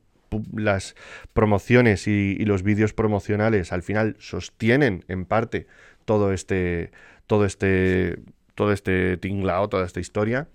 las 0.53 0.95
promociones 1.33 2.07
y, 2.07 2.43
los 2.45 2.63
vídeos 2.63 2.93
promocionales 2.93 3.71
al 3.71 3.83
final 3.83 4.15
sostienen 4.19 5.05
en 5.07 5.25
parte 5.25 5.67
todo 6.05 6.33
este, 6.33 6.91
todo 7.27 7.45
este, 7.45 8.19
todo 8.55 8.71
este 8.71 9.17
tinglao, 9.17 9.69
toda 9.69 9.85
esta 9.85 9.99
historia. 9.99 10.47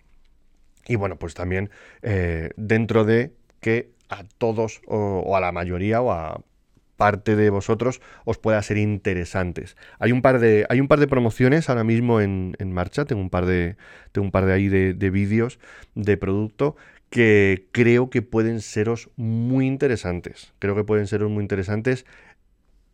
Y 0.86 0.96
bueno, 0.96 1.18
pues 1.18 1.34
también 1.34 1.70
eh, 2.02 2.50
dentro 2.56 3.04
de 3.04 3.32
que 3.60 3.90
a 4.08 4.24
todos 4.38 4.80
o, 4.86 5.36
a 5.36 5.40
la 5.40 5.52
mayoría 5.52 6.00
o 6.00 6.12
a 6.12 6.40
parte 6.96 7.36
de 7.36 7.48
vosotros 7.50 8.00
os 8.24 8.38
pueda 8.38 8.60
ser 8.62 8.76
interesantes. 8.76 9.76
Hay 10.00 10.12
un 10.12 10.20
par 10.20 10.40
de, 10.40 10.66
hay 10.68 10.80
un 10.80 10.88
par 10.88 10.98
de 10.98 11.06
promociones 11.06 11.68
ahora 11.68 11.84
mismo 11.84 12.20
en, 12.20 12.56
marcha, 12.72 13.04
tengo 13.04 13.22
un 13.22 13.30
par 13.30 13.46
de, 13.46 13.76
tengo 14.10 14.26
un 14.26 14.32
par 14.32 14.46
de 14.46 14.52
ahí 14.52 14.68
de, 14.68 14.94
de 14.94 15.10
vídeos 15.10 15.60
de 15.94 16.16
producto 16.16 16.76
que 17.10 17.66
creo 17.72 18.10
que 18.10 18.22
pueden 18.22 18.60
seros 18.60 19.10
muy 19.16 19.66
interesantes. 19.66 20.52
Creo 20.58 20.74
que 20.74 20.84
pueden 20.84 21.06
seros 21.06 21.30
muy 21.30 21.42
interesantes. 21.42 22.04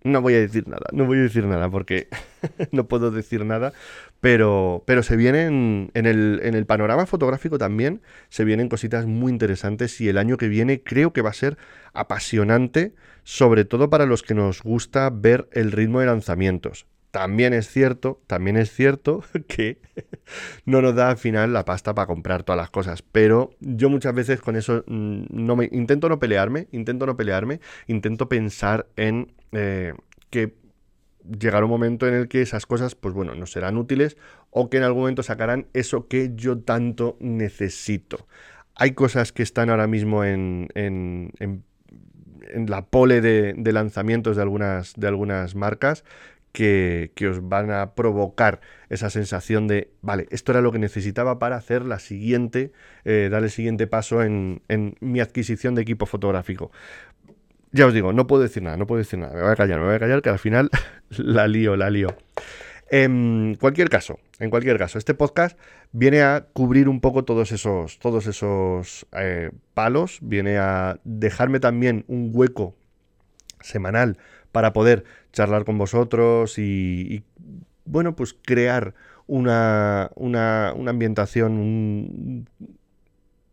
No 0.03 0.20
voy 0.20 0.35
a 0.35 0.40
decir 0.40 0.68
nada, 0.68 0.85
no 0.92 1.07
voy 1.07 1.18
a 1.18 1.22
decir 1.22 1.46
nada 1.46 1.70
porque 1.70 2.09
no 2.72 2.87
puedo 2.87 3.11
decir 3.11 3.46
nada, 3.46 3.72
pero, 4.20 4.85
pero 4.87 5.03
se 5.03 5.16
vienen 5.16 5.90
en 5.94 6.05
el, 6.05 6.40
en 6.42 6.55
el 6.55 6.66
panorama 6.66 7.07
fotográfico 7.07 7.57
también, 7.57 8.03
se 8.29 8.44
vienen 8.44 8.68
cositas 8.68 9.07
muy 9.07 9.33
interesantes 9.33 9.98
y 10.03 10.09
el 10.11 10.18
año 10.18 10.37
que 10.37 10.48
viene 10.48 10.83
creo 10.83 11.14
que 11.14 11.22
va 11.22 11.31
a 11.31 11.35
ser 11.35 11.57
apasionante, 11.94 12.94
sobre 13.22 13.64
todo 13.64 13.88
para 13.88 14.05
los 14.05 14.22
que 14.22 14.35
nos 14.35 14.62
gusta 14.62 15.09
ver 15.09 15.48
el 15.53 15.72
ritmo 15.72 16.00
de 16.00 16.07
lanzamientos. 16.07 16.87
También 17.14 17.55
es 17.55 17.68
cierto, 17.70 18.20
también 18.27 18.57
es 18.57 18.72
cierto 18.72 19.22
que 19.46 19.79
no 20.66 20.83
nos 20.83 20.96
da 20.96 21.11
al 21.11 21.16
final 21.16 21.53
la 21.53 21.64
pasta 21.64 21.94
para 21.94 22.09
comprar 22.09 22.42
todas 22.42 22.57
las 22.57 22.70
cosas, 22.70 23.03
pero 23.03 23.50
yo 23.61 23.88
muchas 23.88 24.12
veces 24.16 24.40
con 24.40 24.57
eso 24.57 24.83
mm, 24.88 25.27
no 25.31 25.55
me 25.55 25.68
intento 25.70 26.09
no 26.09 26.18
pelearme, 26.18 26.66
intento 26.72 27.07
no 27.07 27.16
pelearme, 27.16 27.61
intento 27.87 28.29
pensar 28.29 28.88
en 28.96 29.33
eh, 29.53 29.94
que 30.31 30.57
llegará 31.38 31.66
un 31.66 31.70
momento 31.70 32.09
en 32.09 32.14
el 32.14 32.27
que 32.27 32.42
esas 32.42 32.66
cosas, 32.66 32.96
pues 32.96 33.14
bueno, 33.14 33.37
no 33.37 33.46
serán 33.46 33.77
útiles 33.77 34.16
o 34.50 34.68
que 34.68 34.79
en 34.79 34.83
algún 34.83 35.03
momento 35.03 35.22
sacarán 35.22 35.68
eso 35.72 36.09
que 36.09 36.33
yo 36.35 36.59
tanto 36.59 37.16
necesito. 37.20 38.27
Hay 38.74 38.90
cosas 38.90 39.31
que 39.31 39.44
están 39.44 39.70
ahora 39.70 39.87
mismo 39.87 40.24
en, 40.24 40.66
en, 40.74 41.31
en, 41.38 41.62
la 42.66 42.87
pole 42.87 43.20
de, 43.20 43.55
de, 43.57 43.72
lanzamientos 43.72 44.35
de 44.35 44.42
algunas, 44.42 44.94
de 44.96 45.07
algunas 45.07 45.55
marcas 45.55 46.05
que, 46.54 47.10
os 47.28 47.46
van 47.46 47.72
a 47.72 47.94
provocar 47.94 48.60
esa 48.88 49.10
sensación 49.10 49.66
de, 49.66 49.90
vale, 50.02 50.28
esto 50.30 50.52
era 50.52 50.60
lo 50.60 50.70
que 50.70 50.78
necesitaba 50.78 51.40
para 51.40 51.56
hacer 51.56 51.84
la 51.84 51.98
siguiente, 51.98 52.70
eh, 53.04 53.28
dar 53.30 53.42
el 53.42 53.50
siguiente 53.50 53.88
paso 53.88 54.22
en, 54.22 54.62
mi 55.00 55.20
adquisición 55.20 55.74
de 55.74 55.82
equipo 55.82 56.06
fotográfico. 56.06 56.70
Ya 57.72 57.86
os 57.86 57.92
digo, 57.92 58.12
no 58.12 58.28
puedo 58.28 58.44
decir 58.44 58.62
nada, 58.62 58.76
no 58.76 58.86
puedo 58.86 59.00
decir 59.00 59.18
nada, 59.18 59.34
me 59.34 59.42
voy 59.42 59.50
a 59.50 59.56
callar, 59.56 59.80
me 59.80 59.86
voy 59.86 59.96
a 59.96 59.98
callar 59.98 60.22
que 60.22 60.30
al 60.30 60.38
final 60.38 60.70
la 61.10 61.48
lío, 61.48 61.76
la 61.76 61.90
lío. 61.90 62.16
En 62.88 63.56
cualquier 63.58 63.88
caso, 63.88 64.20
en 64.38 64.50
cualquier 64.50 64.78
caso, 64.78 64.98
este 64.98 65.14
podcast 65.14 65.58
viene 65.90 66.22
a 66.22 66.46
cubrir 66.52 66.88
un 66.88 67.00
poco 67.00 67.24
todos 67.24 67.50
esos, 67.50 67.98
todos 67.98 68.28
esos 68.28 69.06
eh, 69.10 69.50
palos, 69.74 70.20
viene 70.22 70.58
a 70.58 71.00
dejarme 71.02 71.58
también 71.58 72.04
un 72.06 72.30
hueco 72.32 72.76
semanal 73.60 74.18
para 74.54 74.72
poder 74.72 75.02
charlar 75.32 75.64
con 75.64 75.78
vosotros 75.78 76.60
y, 76.60 77.24
bueno, 77.84 78.14
pues 78.14 78.36
crear 78.40 78.94
una, 79.26 80.12
una, 80.14 80.68
ambientación, 80.86 82.46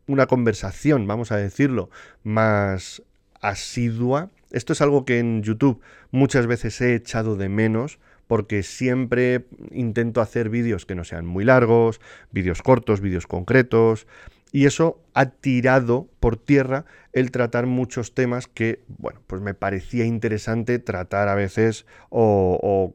una 0.05 0.27
conversación, 0.27 1.07
vamos 1.07 1.31
a 1.31 1.37
decirlo, 1.37 1.89
más 2.21 3.01
asidua. 3.41 4.29
Esto 4.51 4.73
es 4.73 4.81
algo 4.81 5.03
que 5.03 5.17
en 5.17 5.41
YouTube 5.41 5.81
muchas 6.11 6.45
veces 6.45 6.79
he 6.81 6.93
echado 6.93 7.35
de 7.35 7.49
menos 7.49 7.97
porque 8.27 8.61
siempre 8.61 9.47
intento 9.71 10.21
hacer 10.21 10.49
vídeos 10.49 10.85
que 10.85 10.93
no 10.93 11.03
sean 11.03 11.25
muy 11.25 11.45
largos, 11.45 11.99
vídeos 12.29 12.61
cortos, 12.61 13.01
vídeos 13.01 13.25
concretos, 13.25 14.05
y 14.51 14.65
eso 14.65 15.01
ha 15.13 15.27
tirado 15.27 16.09
por 16.19 16.37
tierra 16.37 16.85
el 17.13 17.31
tratar 17.31 17.65
muchos 17.65 18.13
temas 18.13 18.47
que, 18.47 18.83
bueno, 18.87 19.21
pues 19.27 19.41
me 19.41 19.53
parecía 19.53 20.05
interesante 20.05 20.79
tratar 20.79 21.27
a 21.29 21.35
veces 21.35 21.85
o, 22.09 22.93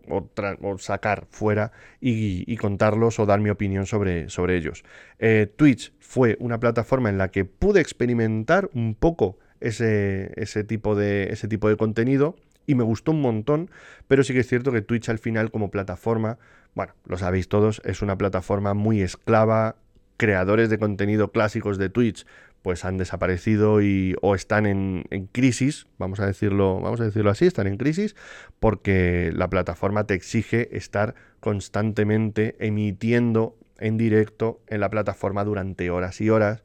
sacar 0.79 1.27
fuera 1.31 1.73
y, 2.01 2.57
contarlos 2.57 3.19
o 3.19 3.27
dar 3.27 3.41
mi 3.41 3.51
opinión 3.51 3.87
sobre, 3.87 4.29
sobre 4.29 4.57
ellos. 4.57 4.85
Eh, 5.19 5.53
Twitch 5.57 5.93
fue 5.99 6.37
una 6.41 6.61
plataforma 6.61 7.11
en 7.11 7.19
la 7.19 7.29
que 7.29 7.45
pude 7.45 7.81
experimentar 7.81 8.71
un 8.75 8.95
poco 8.95 9.39
ese, 9.61 10.33
ese, 10.37 10.65
tipo 10.65 10.95
de, 10.95 11.33
ese 11.33 11.49
tipo 11.49 11.69
de 11.69 11.77
contenido 11.77 12.37
y 12.67 12.75
me 12.75 12.85
gustó 12.85 13.13
un 13.13 13.21
montón, 13.21 13.71
pero 14.09 14.25
sí 14.25 14.33
que 14.33 14.41
es 14.41 14.49
cierto 14.49 14.73
que 14.73 14.83
Twitch 14.83 15.09
al 15.09 15.19
final 15.19 15.51
como 15.51 15.71
plataforma, 15.71 16.39
bueno, 16.75 16.95
lo 17.07 17.17
sabéis 17.17 17.49
todos, 17.49 17.81
es 17.85 18.03
una 18.03 18.19
plataforma 18.19 18.75
muy 18.75 19.03
esclava, 19.03 19.77
creadores 20.17 20.71
de 20.71 20.79
contenido 20.79 21.33
clásicos 21.33 21.79
de 21.79 21.89
Twitch 21.89 22.27
pues 22.63 22.85
han 22.85 22.99
desaparecido 22.99 23.81
y, 23.81 24.17
o 24.23 24.35
están 24.35 24.67
en, 24.67 25.05
crisis, 25.31 25.87
vamos 25.99 26.19
a, 26.19 26.27
decirlo, 26.27 26.81
vamos 26.81 27.01
a 27.01 27.05
decirlo 27.05 27.31
así, 27.31 27.47
están 27.47 27.69
en 27.69 27.77
crisis 27.77 28.17
porque 28.59 29.31
la 29.33 29.49
plataforma 29.49 30.05
te 30.05 30.15
exige 30.15 30.77
estar 30.77 31.15
constantemente 31.39 32.57
emitiendo 32.59 33.57
en 33.79 33.97
directo 33.97 34.61
en 34.67 34.81
la 34.81 34.91
plataforma 34.91 35.45
durante 35.45 35.91
horas 35.91 36.21
y 36.21 36.29
horas 36.29 36.65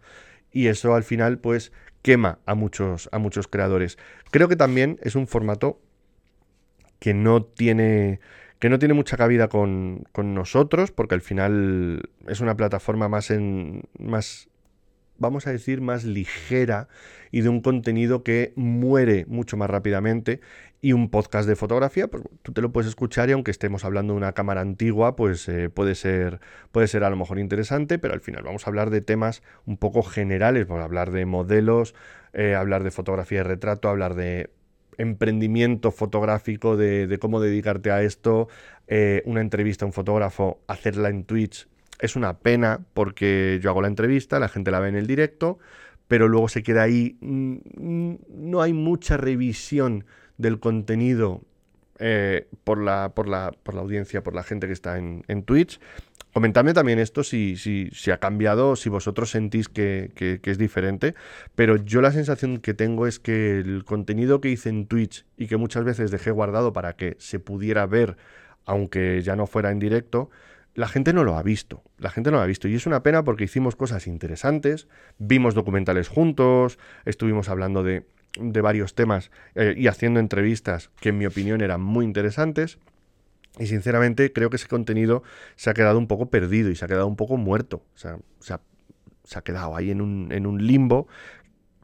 y 0.52 0.68
eso 0.68 0.96
al 0.96 1.04
final 1.04 1.38
pues 1.38 1.72
quema 2.02 2.40
a 2.48 2.56
muchos, 2.56 3.08
a 3.12 3.20
muchos 3.20 3.48
creadores. 3.48 4.00
Creo 4.32 4.48
que 4.48 4.56
también 4.56 4.98
es 5.04 5.16
un 5.16 5.28
formato 5.28 5.80
que 6.98 7.14
no 7.14 7.44
tiene 7.44 8.20
que 8.62 8.70
no 8.70 8.78
tiene 8.78 8.94
mucha 8.94 9.18
cabida 9.18 9.48
con, 9.50 10.06
nosotros, 10.16 10.92
porque 10.92 11.16
al 11.16 11.22
final 11.22 12.12
es 12.28 12.42
una 12.42 12.56
plataforma 12.56 13.10
más 13.10 13.32
en. 13.32 13.86
más. 13.98 14.50
vamos 15.18 15.48
a 15.48 15.52
decir, 15.52 15.82
más 15.82 16.04
ligera 16.04 16.88
y 17.32 17.42
de 17.42 17.50
un 17.50 17.62
contenido 17.62 18.24
que 18.24 18.54
muere 18.56 19.26
mucho 19.28 19.58
más 19.58 19.68
rápidamente. 19.68 20.42
Y 20.80 20.94
un 20.94 21.10
podcast 21.10 21.50
de 21.50 21.56
fotografía, 21.56 22.08
pues 22.08 22.24
tú 22.44 22.54
te 22.54 22.62
lo 22.62 22.72
puedes 22.72 22.88
escuchar 22.88 23.30
y 23.30 23.32
aunque 23.32 23.50
estemos 23.50 23.84
hablando 23.84 24.14
de 24.14 24.18
una 24.18 24.34
cámara 24.34 24.62
antigua, 24.62 25.16
pues 25.16 25.50
eh, 25.50 25.70
puede, 25.70 25.96
ser, 25.96 26.40
puede 26.72 26.88
ser 26.88 27.04
a 27.04 27.10
lo 27.10 27.16
mejor 27.16 27.40
interesante, 27.40 27.98
pero 27.98 28.14
al 28.14 28.22
final 28.22 28.44
vamos 28.44 28.68
a 28.68 28.70
hablar 28.70 28.92
de 28.92 29.02
temas 29.02 29.42
un 29.66 29.78
poco 29.78 30.04
generales, 30.04 30.68
vamos 30.68 30.82
a 30.82 30.86
hablar 30.86 31.10
de 31.10 31.26
modelos, 31.26 31.96
eh, 32.34 32.54
hablar 32.54 32.84
de 32.84 32.92
fotografía 32.92 33.40
de 33.40 33.46
retrato, 33.46 33.90
hablar 33.90 34.14
de 34.14 34.52
emprendimiento 35.02 35.92
fotográfico 35.92 36.78
de, 36.78 37.18
cómo 37.20 37.40
dedicarte 37.40 37.92
a 37.92 38.04
esto, 38.04 38.48
eh, 38.88 39.22
una 39.26 39.42
entrevista 39.42 39.86
a 39.86 39.88
un 39.88 39.94
fotógrafo, 39.94 40.62
hacerla 40.68 41.10
en 41.10 41.24
Twitch, 41.24 41.68
es 42.00 42.16
una 42.16 42.40
pena 42.40 42.80
porque 42.94 43.60
yo 43.62 43.70
hago 43.70 43.82
la 43.82 43.88
entrevista, 43.88 44.40
la 44.40 44.50
gente 44.50 44.72
la 44.72 44.80
ve 44.80 44.90
en 44.90 44.96
el 44.96 45.08
directo, 45.08 45.60
pero 46.08 46.28
luego 46.28 46.50
se 46.50 46.64
queda 46.64 46.84
ahí, 46.84 47.18
mm, 47.22 47.58
mm, 47.78 48.18
no 48.30 48.62
hay 48.62 48.74
mucha 48.74 49.18
revisión 49.18 50.06
del 50.38 50.60
contenido 50.60 51.42
eh, 52.02 52.48
por, 52.64 52.82
la, 52.82 53.14
por, 53.14 53.28
la, 53.28 53.54
por, 53.64 53.76
la, 53.76 53.82
audiencia, 53.82 54.24
por 54.24 54.34
la 54.34 54.44
gente 54.44 54.66
que 54.66 54.74
está 54.74 54.98
en, 54.98 55.24
en 55.28 55.44
Twitch. 55.44 55.80
Comentadme 56.34 56.74
también 56.74 56.98
esto 56.98 57.24
si, 57.24 57.58
si, 57.58 57.90
si, 57.92 58.10
ha 58.10 58.18
cambiado, 58.18 58.76
si 58.76 58.90
vosotros 58.90 59.30
sentís 59.30 59.68
que, 59.68 60.12
es 60.44 60.58
diferente, 60.58 61.14
pero 61.56 61.76
yo 61.76 62.02
la 62.02 62.12
sensación 62.12 62.60
que 62.60 62.74
tengo 62.74 63.06
es 63.06 63.20
que 63.20 63.60
el 63.60 63.84
contenido 63.84 64.40
que 64.40 64.50
hice 64.50 64.70
en 64.70 64.88
Twitch 64.88 65.26
y 65.38 65.48
que 65.48 65.58
muchas 65.58 65.84
veces 65.84 66.10
dejé 66.10 66.32
guardado 66.32 66.74
para 66.74 66.94
que 66.94 67.18
se 67.20 67.40
pudiera 67.40 67.86
ver, 67.86 68.16
aunque 68.66 69.22
ya 69.22 69.36
no 69.36 69.46
fuera 69.46 69.72
en 69.72 69.80
directo, 69.80 70.30
la 70.74 70.88
gente 70.88 71.12
no 71.12 71.26
lo 71.26 71.36
ha 71.36 71.44
visto, 71.44 71.84
la 71.98 72.10
gente 72.10 72.32
no 72.32 72.38
lo 72.38 72.44
ha 72.44 72.48
visto 72.48 72.70
y 72.70 72.76
es 72.76 72.86
una 72.86 73.04
pena 73.04 73.24
porque 73.24 73.44
hicimos 73.44 73.76
cosas 73.76 74.08
interesantes, 74.08 74.88
vimos 75.18 75.54
documentales 75.54 76.08
juntos, 76.08 76.80
estuvimos 77.04 77.50
hablando 77.50 77.84
de, 77.84 78.06
varios 78.38 78.96
temas 78.96 79.32
eh, 79.56 79.74
y 79.78 79.88
haciendo 79.88 80.20
entrevistas 80.20 80.90
que 81.00 81.10
en 81.10 81.18
mi 81.18 81.26
opinión 81.26 81.62
eran 81.62 81.82
muy 81.82 82.06
interesantes 82.06 82.78
y 83.60 83.68
sinceramente 83.68 84.32
creo 84.32 84.50
que 84.50 84.56
ese 84.56 84.68
contenido 84.68 85.24
se 85.56 85.70
ha 85.70 85.74
quedado 85.74 85.98
un 85.98 86.08
poco 86.08 86.30
perdido 86.30 86.70
y 86.70 86.76
se 86.76 86.86
ha 86.86 86.88
quedado 86.88 87.08
un 87.08 87.18
poco 87.18 87.36
muerto. 87.36 87.84
O 87.96 87.98
sea, 87.98 88.18
se 88.40 88.54
ha, 88.54 89.42
quedado 89.42 89.76
ahí 89.76 89.92
en 89.92 90.02
un, 90.02 90.32
en 90.32 90.46
un 90.46 90.66
limbo 90.66 91.08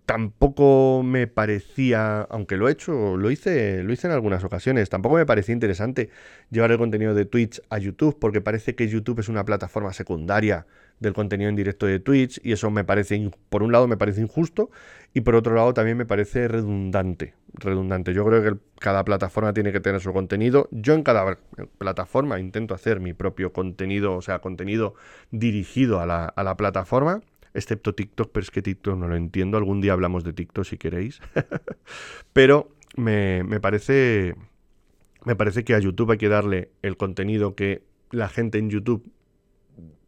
tampoco 0.07 1.03
me 1.03 1.27
parecía, 1.27 2.21
aunque 2.21 2.55
lo 2.55 2.69
he 2.69 2.71
hecho, 2.71 3.17
lo 3.17 3.29
hice, 3.29 3.83
lo 3.83 3.91
hice 3.91 4.07
en 4.07 4.13
algunas 4.13 4.41
ocasiones, 4.45 4.89
tampoco 4.89 5.17
me 5.17 5.25
parecía 5.25 5.51
interesante 5.51 6.09
llevar 6.49 6.71
el 6.71 6.77
contenido 6.77 7.13
de 7.13 7.25
Twitch 7.25 7.61
a 7.69 7.77
YouTube, 7.77 8.17
porque 8.17 8.39
parece 8.39 8.73
que 8.73 8.87
YouTube 8.87 9.19
es 9.19 9.27
una 9.27 9.43
plataforma 9.43 9.91
secundaria 9.91 10.65
del 10.99 11.13
contenido 11.13 11.49
en 11.49 11.55
directo 11.55 11.85
de 11.85 11.99
Twitch, 11.99 12.39
y 12.43 12.51
eso 12.51 12.71
me 12.71 12.83
parece, 12.83 13.31
por 13.49 13.63
un 13.63 13.71
lado 13.71 13.87
me 13.87 13.97
parece 13.97 14.21
injusto, 14.21 14.69
y 15.13 15.21
por 15.21 15.35
otro 15.35 15.55
lado 15.55 15.73
también 15.73 15.97
me 15.97 16.05
parece 16.05 16.47
redundante. 16.47 17.33
Redundante. 17.53 18.13
Yo 18.13 18.25
creo 18.25 18.43
que 18.43 18.59
cada 18.79 19.03
plataforma 19.03 19.53
tiene 19.53 19.71
que 19.71 19.79
tener 19.79 20.01
su 20.01 20.13
contenido. 20.13 20.67
Yo 20.71 20.93
en 20.93 21.03
cada 21.03 21.37
plataforma 21.77 22.39
intento 22.39 22.73
hacer 22.73 22.99
mi 22.99 23.13
propio 23.13 23.53
contenido, 23.53 24.15
o 24.15 24.21
sea, 24.21 24.39
contenido 24.39 24.95
dirigido 25.31 25.99
a 25.99 26.05
la, 26.05 26.25
a 26.25 26.43
la 26.43 26.55
plataforma 26.57 27.21
excepto 27.57 27.95
TikTok, 27.95 28.31
pero 28.31 28.43
es 28.43 28.51
que 28.51 28.61
TikTok 28.61 28.97
no 28.97 29.07
lo 29.07 29.15
entiendo. 29.15 29.57
Algún 29.57 29.81
día 29.81 29.93
hablamos 29.93 30.23
de 30.23 30.33
TikTok 30.33 30.63
si 30.63 30.77
queréis. 30.77 31.19
pero 32.33 32.69
me, 32.95 33.43
me, 33.43 33.59
parece, 33.59 34.35
me 35.25 35.35
parece 35.35 35.63
que 35.63 35.73
a 35.73 35.79
YouTube 35.79 36.11
hay 36.11 36.17
que 36.17 36.29
darle 36.29 36.69
el 36.83 36.97
contenido 36.97 37.55
que 37.55 37.83
la 38.11 38.29
gente 38.29 38.59
en 38.59 38.69
YouTube 38.69 39.11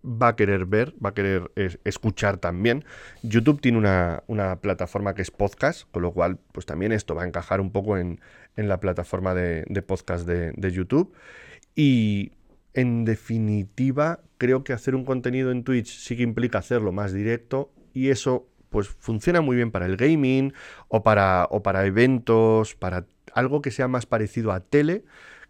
va 0.03 0.29
a 0.29 0.35
querer 0.35 0.65
ver, 0.65 0.93
va 1.03 1.09
a 1.09 1.13
querer 1.13 1.51
escuchar 1.83 2.37
también. 2.37 2.85
YouTube 3.23 3.61
tiene 3.61 3.77
una, 3.77 4.59
plataforma 4.61 5.13
que 5.15 5.21
es 5.21 5.31
podcast, 5.31 5.89
con 5.91 6.01
lo 6.01 6.11
cual, 6.11 6.39
pues 6.51 6.65
también 6.65 6.91
esto 6.91 7.15
va 7.15 7.23
a 7.23 7.27
encajar 7.27 7.61
un 7.61 7.71
poco 7.71 7.97
en, 7.97 8.19
la 8.55 8.79
plataforma 8.79 9.33
de, 9.33 9.63
podcast 9.81 10.27
de, 10.27 10.51
de, 10.55 10.71
YouTube. 10.71 11.13
Y 11.75 12.33
en 12.73 13.05
definitiva, 13.05 14.21
creo 14.37 14.63
que 14.63 14.73
hacer 14.73 14.95
un 14.95 15.05
contenido 15.05 15.51
en 15.51 15.63
Twitch 15.63 15.97
sí 15.97 16.17
que 16.17 16.23
implica 16.23 16.59
hacerlo 16.59 16.91
más 16.91 17.13
directo 17.13 17.71
y 17.93 18.09
eso 18.09 18.47
pues 18.69 18.87
funciona 18.87 19.41
muy 19.41 19.55
bien 19.55 19.71
para 19.71 19.85
el 19.85 19.97
gaming 19.97 20.53
o 20.87 21.03
para, 21.03 21.47
o 21.49 21.63
para 21.63 21.85
eventos, 21.85 22.75
para 22.75 23.05
algo 23.33 23.61
que 23.61 23.71
sea 23.71 23.87
más 23.87 24.05
parecido 24.05 24.51
a 24.51 24.59
tele 24.59 25.03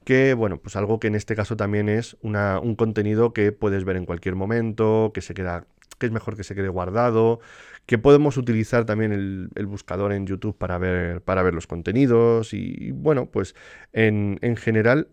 que, 0.04 0.34
bueno, 0.34 0.58
pues 0.58 0.76
algo 0.76 1.00
que 1.00 1.08
en 1.08 1.16
este 1.16 1.36
caso 1.36 1.58
también 1.58 1.90
es 1.90 2.18
un 2.22 2.76
contenido 2.76 3.34
que 3.34 3.52
puedes 3.52 3.84
ver 3.86 3.96
en 3.96 4.06
cualquier 4.06 4.36
momento, 4.36 5.12
que 5.14 5.22
se 5.22 5.34
queda 5.34 5.68
que 6.00 6.06
es 6.06 6.12
mejor 6.12 6.36
que 6.36 6.44
se 6.44 6.56
quede 6.56 6.70
guardado, 6.70 7.42
que 7.86 7.98
podemos 7.98 8.38
utilizar 8.38 8.86
también 8.86 9.12
el, 9.12 9.66
buscador 9.68 10.14
en 10.14 10.26
YouTube 10.26 10.58
para 10.58 10.78
ver, 10.78 11.22
para 11.22 11.44
ver 11.44 11.54
los 11.54 11.68
contenidos 11.68 12.54
y, 12.54 12.92
bueno, 12.92 13.28
pues 13.28 13.56
en, 13.94 14.40
en, 14.42 14.56
general 14.56 15.10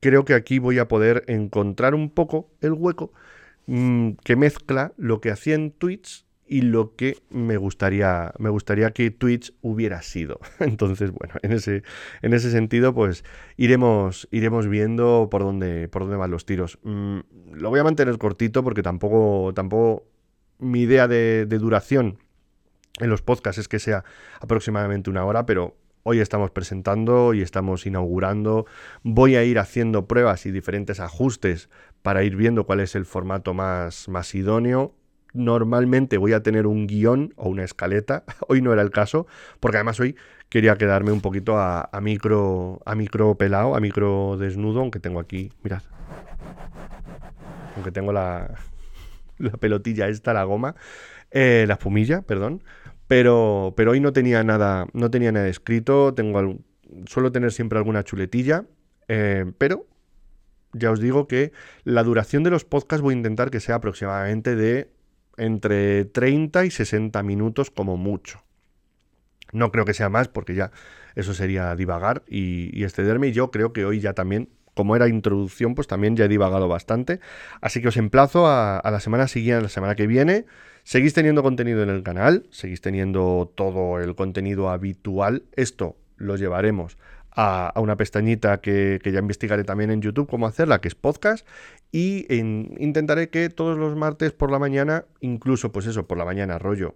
creo 0.00 0.24
que 0.24 0.34
aquí 0.34 0.58
voy 0.58 0.78
a 0.78 0.88
poder 0.88 1.24
encontrar 1.26 1.94
un 1.94 2.10
poco 2.10 2.50
el 2.60 2.72
hueco 2.72 3.12
mm, 3.66 4.12
que 4.24 4.36
mezcla 4.36 4.92
lo 4.96 5.20
que 5.20 5.30
hacía 5.30 5.56
en 5.56 5.72
Twitch 5.72 6.24
y 6.52 6.60
lo 6.60 6.96
que 6.96 7.16
me 7.30 7.56
gustaría, 7.56 8.34
me 8.38 8.50
gustaría 8.50 8.90
que 8.90 9.10
Twitch 9.10 9.54
hubiera 9.62 10.02
sido. 10.02 10.38
Entonces, 10.60 11.10
bueno, 11.10 11.36
en 11.40 11.52
ese, 11.52 11.82
en 12.20 12.34
ese 12.34 12.50
sentido, 12.50 12.92
pues 12.92 13.24
iremos, 13.56 14.28
iremos 14.30 14.68
viendo 14.68 15.28
por 15.30 15.40
dónde, 15.44 15.88
por 15.88 16.02
dónde 16.02 16.18
van 16.18 16.30
los 16.30 16.44
tiros. 16.44 16.78
Mm, 16.82 17.20
lo 17.54 17.70
voy 17.70 17.80
a 17.80 17.84
mantener 17.84 18.18
cortito 18.18 18.62
porque 18.62 18.82
tampoco, 18.82 19.54
tampoco 19.54 20.04
mi 20.58 20.82
idea 20.82 21.08
de, 21.08 21.46
de 21.46 21.58
duración 21.58 22.18
en 23.00 23.08
los 23.08 23.22
podcasts 23.22 23.58
es 23.58 23.66
que 23.66 23.78
sea 23.78 24.04
aproximadamente 24.38 25.08
una 25.08 25.24
hora, 25.24 25.46
pero 25.46 25.78
hoy 26.02 26.20
estamos 26.20 26.50
presentando 26.50 27.32
y 27.32 27.40
estamos 27.40 27.86
inaugurando. 27.86 28.66
Voy 29.02 29.36
a 29.36 29.44
ir 29.44 29.58
haciendo 29.58 30.06
pruebas 30.06 30.44
y 30.44 30.50
diferentes 30.50 31.00
ajustes 31.00 31.70
para 32.02 32.24
ir 32.24 32.36
viendo 32.36 32.66
cuál 32.66 32.80
es 32.80 32.94
el 32.94 33.06
formato 33.06 33.54
más, 33.54 34.06
más 34.10 34.34
idóneo 34.34 34.94
normalmente 35.32 36.18
voy 36.18 36.32
a 36.32 36.42
tener 36.42 36.66
un 36.66 36.86
guion 36.86 37.32
o 37.36 37.48
una 37.48 37.64
escaleta. 37.64 38.24
Hoy 38.48 38.62
no 38.62 38.72
era 38.72 38.82
el 38.82 38.90
caso, 38.90 39.26
porque 39.60 39.78
además 39.78 39.98
hoy 40.00 40.16
quería 40.48 40.76
quedarme 40.76 41.12
un 41.12 41.20
poquito 41.20 41.58
a, 41.58 41.88
micro 42.02 42.80
a 42.84 42.94
micro 42.94 43.34
pelado, 43.36 43.74
a 43.74 43.80
micro 43.80 44.36
desnudo, 44.36 44.80
aunque 44.80 45.00
tengo 45.00 45.20
aquí, 45.20 45.50
mirad. 45.62 45.82
Aunque 47.76 47.90
tengo 47.90 48.12
la, 48.12 48.54
la 49.38 49.52
pelotilla 49.52 50.08
esta, 50.08 50.34
la 50.34 50.44
goma, 50.44 50.74
eh, 51.30 51.64
la 51.66 51.74
espumilla, 51.74 52.22
perdón. 52.22 52.62
Pero, 53.08 53.74
pero 53.76 53.92
hoy 53.92 54.00
no 54.00 54.12
tenía 54.12 54.42
nada, 54.44 54.86
no 54.92 55.10
tenía 55.10 55.32
nada 55.32 55.48
escrito. 55.48 56.14
Tengo 56.14 56.58
suelo 57.06 57.32
tener 57.32 57.52
siempre 57.52 57.78
alguna 57.78 58.04
chuletilla, 58.04 58.66
eh, 59.08 59.50
pero 59.58 59.86
ya 60.72 60.90
os 60.90 61.00
digo 61.00 61.28
que 61.28 61.52
la 61.84 62.02
duración 62.02 62.42
de 62.42 62.50
los 62.50 62.64
podcasts 62.64 63.02
voy 63.02 63.14
a 63.14 63.16
intentar 63.16 63.50
que 63.50 63.60
sea 63.60 63.76
aproximadamente 63.76 64.56
de 64.56 64.90
entre 65.36 66.04
30 66.04 66.64
y 66.64 66.70
60 66.70 67.22
minutos 67.22 67.70
como 67.70 67.96
mucho. 67.96 68.42
No 69.52 69.70
creo 69.70 69.84
que 69.84 69.94
sea 69.94 70.08
más 70.08 70.28
porque 70.28 70.54
ya 70.54 70.70
eso 71.14 71.34
sería 71.34 71.74
divagar 71.76 72.22
y, 72.26 72.82
excederme. 72.84 73.28
Y 73.28 73.32
yo 73.32 73.50
creo 73.50 73.72
que 73.72 73.84
hoy 73.84 74.00
ya 74.00 74.14
también, 74.14 74.48
como 74.74 74.96
era 74.96 75.08
introducción, 75.08 75.74
pues 75.74 75.86
también 75.86 76.16
ya 76.16 76.24
he 76.24 76.28
divagado 76.28 76.68
bastante. 76.68 77.20
Así 77.60 77.82
que 77.82 77.88
os 77.88 77.96
emplazo 77.96 78.46
a, 78.46 78.80
la 78.82 79.00
semana 79.00 79.28
siguiente, 79.28 79.62
la 79.62 79.68
semana 79.68 79.94
que 79.94 80.06
viene. 80.06 80.46
Seguís 80.84 81.14
teniendo 81.14 81.44
contenido 81.44 81.82
en 81.84 81.90
el 81.90 82.02
canal, 82.02 82.46
seguís 82.50 82.80
teniendo 82.80 83.52
todo 83.54 84.00
el 84.00 84.16
contenido 84.16 84.68
habitual. 84.68 85.44
Esto 85.54 85.96
lo 86.16 86.36
llevaremos 86.36 86.96
a, 87.34 87.72
una 87.76 87.96
pestañita 87.96 88.60
que, 88.60 89.00
ya 89.04 89.18
investigaré 89.18 89.64
también 89.64 89.90
en 89.90 90.00
YouTube 90.00 90.28
cómo 90.28 90.46
hacerla, 90.46 90.80
que 90.80 90.88
es 90.88 90.94
podcast. 90.94 91.46
Y 91.90 92.26
intentaré 92.34 93.30
que 93.30 93.48
todos 93.48 93.78
los 93.78 93.96
martes 93.96 94.32
por 94.32 94.50
la 94.50 94.58
mañana, 94.58 95.04
incluso 95.20 95.72
pues 95.72 95.86
eso, 95.86 96.06
por 96.06 96.18
la 96.18 96.24
mañana, 96.24 96.58
rollo. 96.58 96.94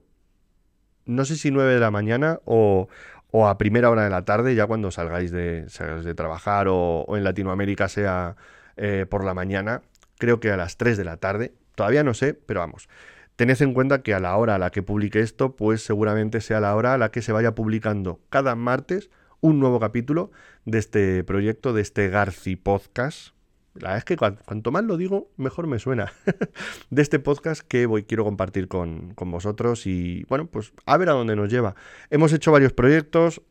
No 1.04 1.24
sé 1.24 1.36
si 1.36 1.50
9 1.50 1.74
de 1.74 1.80
la 1.80 1.90
mañana 1.90 2.40
o, 2.44 2.88
a 3.32 3.58
primera 3.58 3.90
hora 3.90 4.04
de 4.04 4.10
la 4.10 4.24
tarde, 4.24 4.54
ya 4.54 4.66
cuando 4.66 4.90
salgáis 4.90 5.30
de, 5.30 5.66
de 5.66 6.14
trabajar 6.14 6.66
o, 6.68 7.16
en 7.16 7.24
Latinoamérica 7.24 7.88
sea 7.88 8.36
eh, 8.76 9.06
por 9.08 9.24
la 9.24 9.34
mañana, 9.34 9.82
creo 10.18 10.40
que 10.40 10.50
a 10.50 10.56
las 10.56 10.76
3 10.76 10.96
de 10.96 11.04
la 11.04 11.18
tarde, 11.18 11.52
todavía 11.74 12.02
no 12.02 12.14
sé, 12.14 12.34
pero 12.34 12.60
vamos. 12.60 12.88
Tened 13.36 13.60
en 13.60 13.74
cuenta 13.74 14.02
que 14.02 14.14
a 14.14 14.20
la 14.20 14.34
hora 14.36 14.54
a 14.54 14.58
la 14.58 14.70
que 14.70 14.82
publique 14.82 15.20
esto, 15.20 15.56
pues 15.56 15.82
seguramente 15.84 16.40
sea 16.40 16.58
la 16.58 16.74
hora 16.74 16.94
a 16.94 16.98
la 16.98 17.10
que 17.10 17.20
se 17.20 17.32
vaya 17.32 17.54
publicando 17.54 18.18
cada 18.30 18.54
martes 18.54 19.10
un 19.40 19.60
nuevo 19.60 19.80
capítulo 19.80 20.30
de 20.64 20.78
este 20.78 21.24
proyecto, 21.24 21.72
de 21.72 21.82
este 21.82 22.08
Garci 22.08 22.56
Podcast. 22.56 23.34
La 23.74 23.88
verdad 23.88 23.98
es 23.98 24.04
que 24.04 24.16
cuanto 24.16 24.70
más 24.70 24.84
lo 24.84 24.96
digo, 24.96 25.30
mejor 25.36 25.66
me 25.66 25.78
suena. 25.78 26.12
de 26.90 27.02
este 27.02 27.18
podcast 27.18 27.62
que 27.62 27.86
voy, 27.86 28.04
quiero 28.04 28.24
compartir 28.24 28.68
con, 28.68 29.14
vosotros 29.16 29.86
y 29.86 30.24
bueno, 30.28 30.46
pues 30.46 30.72
a 30.86 30.96
ver 30.96 31.10
a 31.10 31.12
dónde 31.12 31.36
nos 31.36 31.50
lleva. 31.50 31.74
Hemos 32.10 32.32
hecho 32.32 32.52
varios 32.52 32.72
proyectos. 32.72 33.42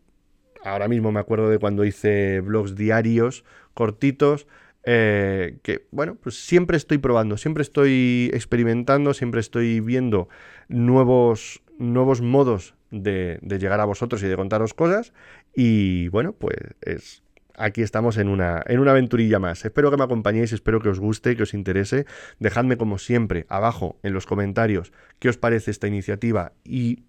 Ahora 0.64 0.88
mismo 0.88 1.12
me 1.12 1.20
acuerdo 1.20 1.50
de 1.50 1.60
cuando 1.60 1.86
hice 1.86 2.42
blogs 2.42 2.76
diarios, 2.76 3.46
cortitos. 3.74 4.48
Eh, 4.88 5.58
que 5.64 5.88
bueno, 5.92 6.16
pues 6.16 6.46
siempre 6.46 6.78
estoy 6.78 7.00
probando, 7.00 7.38
siempre 7.38 7.64
estoy 7.64 8.30
experimentando, 8.34 9.16
siempre 9.16 9.42
estoy 9.42 9.80
viendo 9.80 10.30
nuevos, 10.68 11.64
nuevos 11.80 12.22
modos 12.22 12.76
de, 12.92 13.40
llegar 13.60 13.80
a 13.80 13.86
vosotros 13.86 14.22
y 14.24 14.28
de 14.28 14.36
contaros 14.36 14.74
cosas. 14.74 15.14
Y 15.56 16.10
bueno, 16.10 16.34
pues 16.34 16.58
es, 16.82 17.24
aquí 17.58 17.82
estamos 17.82 18.18
en 18.18 18.28
una, 18.28 18.62
en 18.66 18.80
una 18.80 18.92
aventurilla 18.92 19.40
más. 19.40 19.64
Espero 19.66 19.90
que 19.90 19.98
me 19.98 20.04
acompañéis, 20.04 20.54
espero 20.54 20.82
que 20.82 20.90
os 20.90 21.00
guste, 21.00 21.36
que 21.36 21.44
os 21.44 21.54
interese. 21.54 22.06
Dejadme 22.40 22.78
como 22.78 22.98
siempre 22.98 23.46
abajo 23.50 23.98
en 24.04 24.14
los 24.14 24.26
comentarios 24.26 24.92
qué 25.20 25.30
os 25.30 25.38
parece 25.38 25.72
esta 25.72 25.88
iniciativa 25.88 26.54
y 26.64 27.04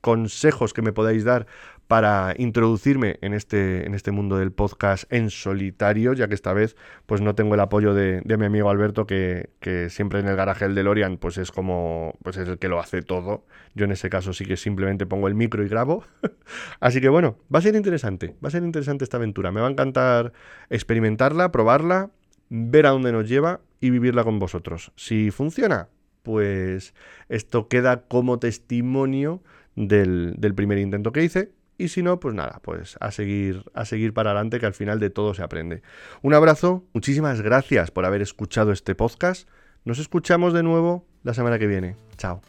consejos 0.00 0.72
que 0.72 0.82
me 0.82 0.92
podáis 0.92 1.24
dar 1.24 1.46
para 1.86 2.34
introducirme 2.36 3.18
en 3.20 3.32
este, 3.32 3.86
en 3.86 3.94
este 3.94 4.10
mundo 4.10 4.38
del 4.38 4.50
podcast 4.50 5.10
en 5.12 5.30
solitario, 5.30 6.14
ya 6.14 6.26
que 6.26 6.34
esta 6.34 6.52
vez 6.52 6.76
pues 7.06 7.20
no 7.20 7.34
tengo 7.34 7.54
el 7.54 7.60
apoyo 7.60 7.94
de, 7.94 8.22
mi 8.24 8.44
amigo 8.44 8.70
Alberto, 8.70 9.06
que, 9.06 9.48
siempre 9.90 10.20
en 10.20 10.28
el 10.28 10.36
garaje 10.36 10.64
del 10.64 10.74
DeLorean 10.74 11.18
pues 11.18 11.38
es 11.38 11.52
como, 11.52 12.18
pues 12.22 12.36
es 12.36 12.48
el 12.48 12.58
que 12.58 12.68
lo 12.68 12.80
hace 12.80 13.02
todo. 13.02 13.44
Yo 13.74 13.84
en 13.84 13.92
ese 13.92 14.10
caso 14.10 14.32
sí 14.32 14.44
que 14.44 14.56
simplemente 14.56 15.06
pongo 15.06 15.28
el 15.28 15.34
micro 15.34 15.64
y 15.64 15.68
grabo. 15.68 16.04
Así 16.80 17.00
que 17.00 17.08
bueno, 17.08 17.38
va 17.54 17.60
a 17.60 17.62
ser 17.62 17.76
interesante, 17.76 18.34
va 18.44 18.48
a 18.48 18.50
ser 18.50 18.64
interesante 18.64 19.04
esta 19.04 19.18
aventura. 19.18 19.52
Me 19.52 19.60
va 19.60 19.68
a 19.68 19.70
encantar 19.70 20.32
experimentarla, 20.70 21.52
probarla, 21.52 22.10
ver 22.48 22.86
a 22.86 22.90
dónde 22.90 23.12
nos 23.12 23.28
lleva 23.28 23.60
y 23.80 23.90
vivirla 23.90 24.24
con 24.24 24.38
vosotros. 24.38 24.92
Si 24.96 25.30
funciona, 25.30 25.88
pues 26.22 26.94
esto 27.28 27.68
queda 27.68 28.02
como 28.08 28.40
testimonio 28.40 29.42
del, 29.76 30.34
del 30.38 30.54
primer 30.54 30.78
intento 30.78 31.12
que 31.12 31.22
hice 31.22 31.55
y 31.78 31.88
si 31.88 32.02
no, 32.02 32.20
pues 32.20 32.34
nada, 32.34 32.60
pues 32.62 32.96
a 33.00 33.10
seguir, 33.10 33.64
a 33.74 33.84
seguir 33.84 34.14
para 34.14 34.30
adelante, 34.30 34.60
que 34.60 34.66
al 34.66 34.74
final 34.74 35.00
de 35.00 35.10
todo 35.10 35.34
se 35.34 35.42
aprende. 35.42 35.82
Un 36.22 36.34
abrazo, 36.34 36.84
muchísimas 36.92 37.40
gracias 37.40 37.90
por 37.90 38.04
haber 38.04 38.22
escuchado 38.22 38.72
este 38.72 38.94
podcast. 38.94 39.48
Nos 39.84 39.98
escuchamos 39.98 40.52
de 40.52 40.62
nuevo 40.62 41.06
la 41.22 41.34
semana 41.34 41.58
que 41.58 41.66
viene. 41.66 41.96
Chao. 42.16 42.40